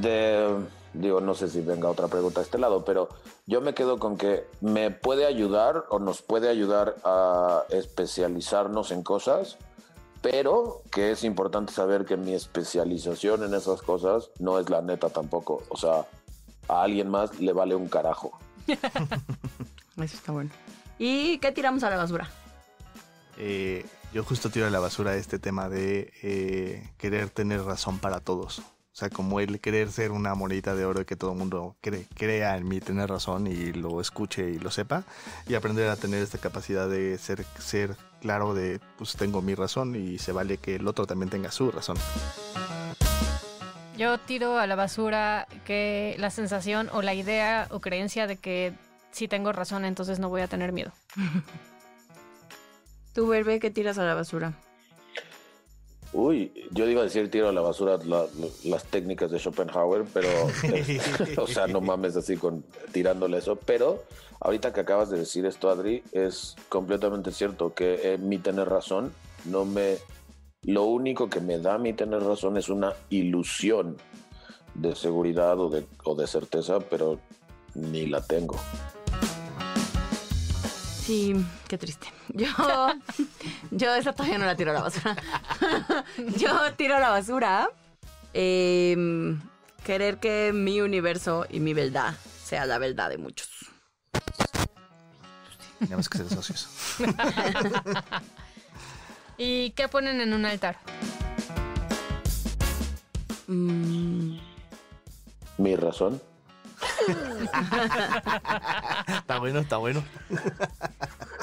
[0.00, 0.56] de
[0.96, 3.08] digo, no sé si venga otra pregunta a este lado, pero
[3.46, 9.02] yo me quedo con que me puede ayudar o nos puede ayudar a especializarnos en
[9.02, 9.58] cosas,
[10.22, 15.10] pero que es importante saber que mi especialización en esas cosas no es la neta
[15.10, 15.62] tampoco.
[15.68, 16.06] O sea,
[16.68, 18.38] a alguien más le vale un carajo.
[18.66, 20.50] Eso está bueno.
[20.98, 22.28] ¿Y qué tiramos a la basura?
[23.38, 28.20] Eh, yo justo tiro a la basura este tema de eh, querer tener razón para
[28.20, 28.62] todos.
[28.96, 31.76] O sea, como el querer ser una monedita de oro y que todo el mundo
[31.82, 35.02] cre- crea en mí tener razón y lo escuche y lo sepa.
[35.46, 39.94] Y aprender a tener esta capacidad de ser, ser claro de, pues tengo mi razón
[39.96, 41.98] y se vale que el otro también tenga su razón.
[43.98, 48.72] Yo tiro a la basura que la sensación o la idea o creencia de que
[49.10, 50.92] si tengo razón, entonces no voy a tener miedo.
[53.12, 54.54] Tú, Verbe, ¿qué tiras a la basura?
[56.12, 58.26] Uy, yo iba a decir tiro a la basura la- la-
[58.64, 60.28] las técnicas de Schopenhauer, pero,
[61.42, 63.56] o sea, no mames así con tirándole eso.
[63.56, 64.02] Pero
[64.40, 69.12] ahorita que acabas de decir esto, Adri, es completamente cierto que eh, mi tener razón
[69.44, 69.96] no me.
[70.62, 73.96] Lo único que me da mi tener razón es una ilusión
[74.74, 77.18] de seguridad o de, o de certeza, pero
[77.74, 78.56] ni la tengo.
[81.06, 81.36] Sí,
[81.68, 82.08] qué triste.
[82.30, 82.48] Yo,
[83.70, 85.16] yo esa todavía no la tiro a la basura.
[86.36, 87.70] yo tiro a la basura
[88.34, 89.40] em,
[89.84, 93.48] querer que mi universo y mi verdad sea la verdad de muchos.
[95.78, 96.68] Tenemos que ser socios.
[99.38, 100.76] ¿Y qué ponen en un altar?
[103.46, 104.38] Mm,
[105.58, 106.20] Mi razón.
[109.08, 110.04] está bueno, está bueno.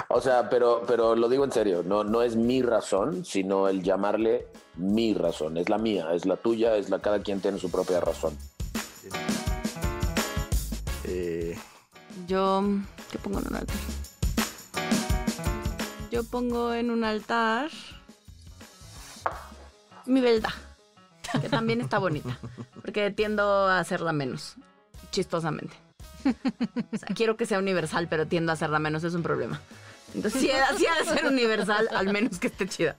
[0.10, 3.82] O sea, pero, pero lo digo en serio, no, no es mi razón, sino el
[3.82, 5.58] llamarle mi razón.
[5.58, 8.38] Es la mía, es la tuya, es la cada quien tiene su propia razón.
[11.06, 11.58] Eh,
[12.28, 12.64] yo,
[13.12, 13.78] ¿qué pongo en un altar?
[16.12, 17.72] Yo pongo en un altar
[20.06, 20.52] mi verdad,
[21.42, 22.38] que también está bonita,
[22.82, 24.56] porque tiendo a hacerla menos,
[25.14, 25.74] chistosamente.
[26.26, 29.62] O sea, quiero que sea universal, pero tiendo a hacerla menos, es un problema.
[30.14, 32.98] Entonces, si ha, si ha de ser universal, al menos que esté chida.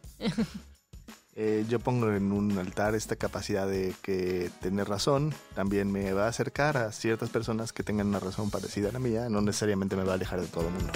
[1.37, 6.27] Eh, yo pongo en un altar esta capacidad de que tener razón también me va
[6.27, 9.97] a acercar a ciertas personas que tengan una razón parecida a la mía, no necesariamente
[9.97, 10.93] me va a alejar de todo el mundo.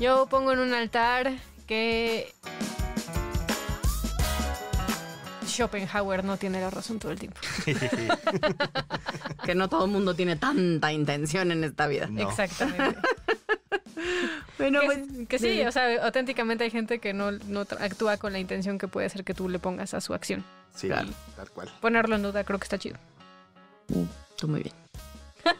[0.00, 1.34] Yo pongo en un altar
[1.68, 2.34] que
[5.56, 7.40] Schopenhauer no tiene la razón todo el tiempo.
[9.44, 12.06] Que no todo el mundo tiene tanta intención en esta vida.
[12.10, 12.28] No.
[12.28, 12.98] Exactamente.
[14.58, 18.32] Bueno, que, pues, que sí, o sea, auténticamente hay gente que no, no actúa con
[18.32, 20.44] la intención que puede hacer que tú le pongas a su acción.
[20.74, 21.08] Sí, Claro.
[21.36, 21.70] tal cual.
[21.80, 22.96] Ponerlo en duda creo que está chido.
[24.36, 24.74] tú muy bien.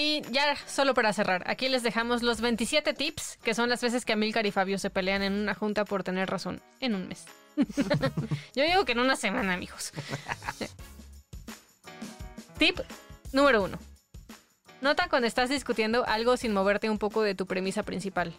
[0.00, 4.04] Y ya solo para cerrar, aquí les dejamos los 27 tips, que son las veces
[4.04, 7.24] que Amilcar y Fabio se pelean en una junta por tener razón en un mes.
[8.54, 9.92] Yo digo que en una semana, amigos.
[12.58, 12.78] Tip
[13.32, 13.76] número uno.
[14.82, 18.32] Nota cuando estás discutiendo algo sin moverte un poco de tu premisa principal.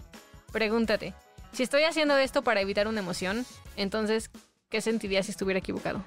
[0.54, 1.14] Pregúntate,
[1.52, 3.46] si estoy haciendo esto para evitar una emoción,
[3.76, 4.32] entonces,
[4.70, 6.06] ¿qué sentiría si estuviera equivocado?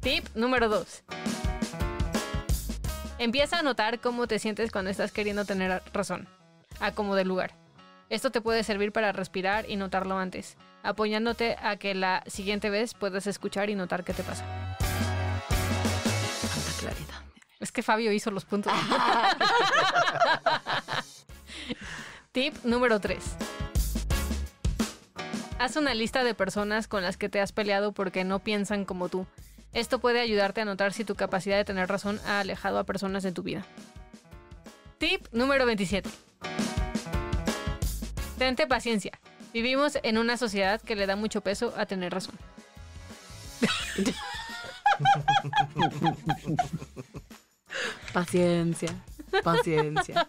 [0.00, 1.04] Tip número 2.
[3.24, 6.28] Empieza a notar cómo te sientes cuando estás queriendo tener razón,
[6.78, 7.52] a como del lugar.
[8.10, 12.92] Esto te puede servir para respirar y notarlo antes, apoyándote a que la siguiente vez
[12.92, 14.44] puedas escuchar y notar qué te pasa.
[14.78, 17.22] Tanta claridad.
[17.60, 18.74] Es que Fabio hizo los puntos.
[22.32, 23.24] Tip número 3.
[25.58, 29.08] Haz una lista de personas con las que te has peleado porque no piensan como
[29.08, 29.26] tú.
[29.74, 33.24] Esto puede ayudarte a notar si tu capacidad de tener razón ha alejado a personas
[33.24, 33.66] de tu vida.
[34.98, 36.08] Tip número 27.
[38.38, 39.18] Tente paciencia.
[39.52, 42.36] Vivimos en una sociedad que le da mucho peso a tener razón.
[48.12, 48.94] Paciencia,
[49.42, 50.28] paciencia.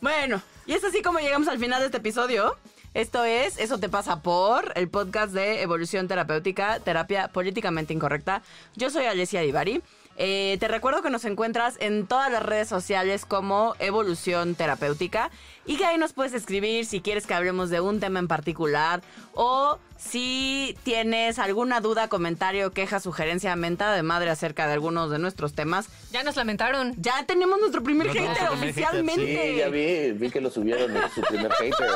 [0.00, 2.56] bueno, y es así como llegamos al final de este episodio.
[2.96, 8.40] Esto es Eso te pasa por el podcast de Evolución Terapéutica, Terapia Políticamente Incorrecta.
[8.74, 9.82] Yo soy Alessia Divari.
[10.16, 15.30] Eh, te recuerdo que nos encuentras en todas las redes sociales como Evolución Terapéutica
[15.66, 19.02] y que ahí nos puedes escribir si quieres que hablemos de un tema en particular
[19.34, 25.18] o si tienes alguna duda, comentario, queja, sugerencia, mentada de madre acerca de algunos de
[25.18, 25.88] nuestros temas.
[26.12, 26.94] Ya nos lamentaron.
[26.98, 29.52] Ya tenemos nuestro primer hater primer hater, oficialmente.
[29.52, 31.90] Sí, ya vi, vi que lo subieron en su primer hater.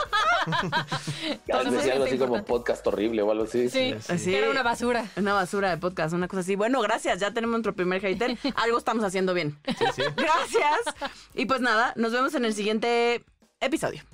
[1.47, 3.69] Entonces, decía algo así como podcast horrible o algo así.
[3.69, 4.35] Sí, Sí.
[4.35, 5.05] era una basura.
[5.17, 6.57] Una basura de podcast, una cosa así.
[6.57, 8.37] Bueno, gracias, ya tenemos nuestro primer hater.
[8.57, 9.59] Algo estamos haciendo bien.
[9.67, 10.03] Sí, sí.
[10.17, 11.11] Gracias.
[11.35, 13.25] Y pues nada, nos vemos en el siguiente
[13.61, 14.10] episodio.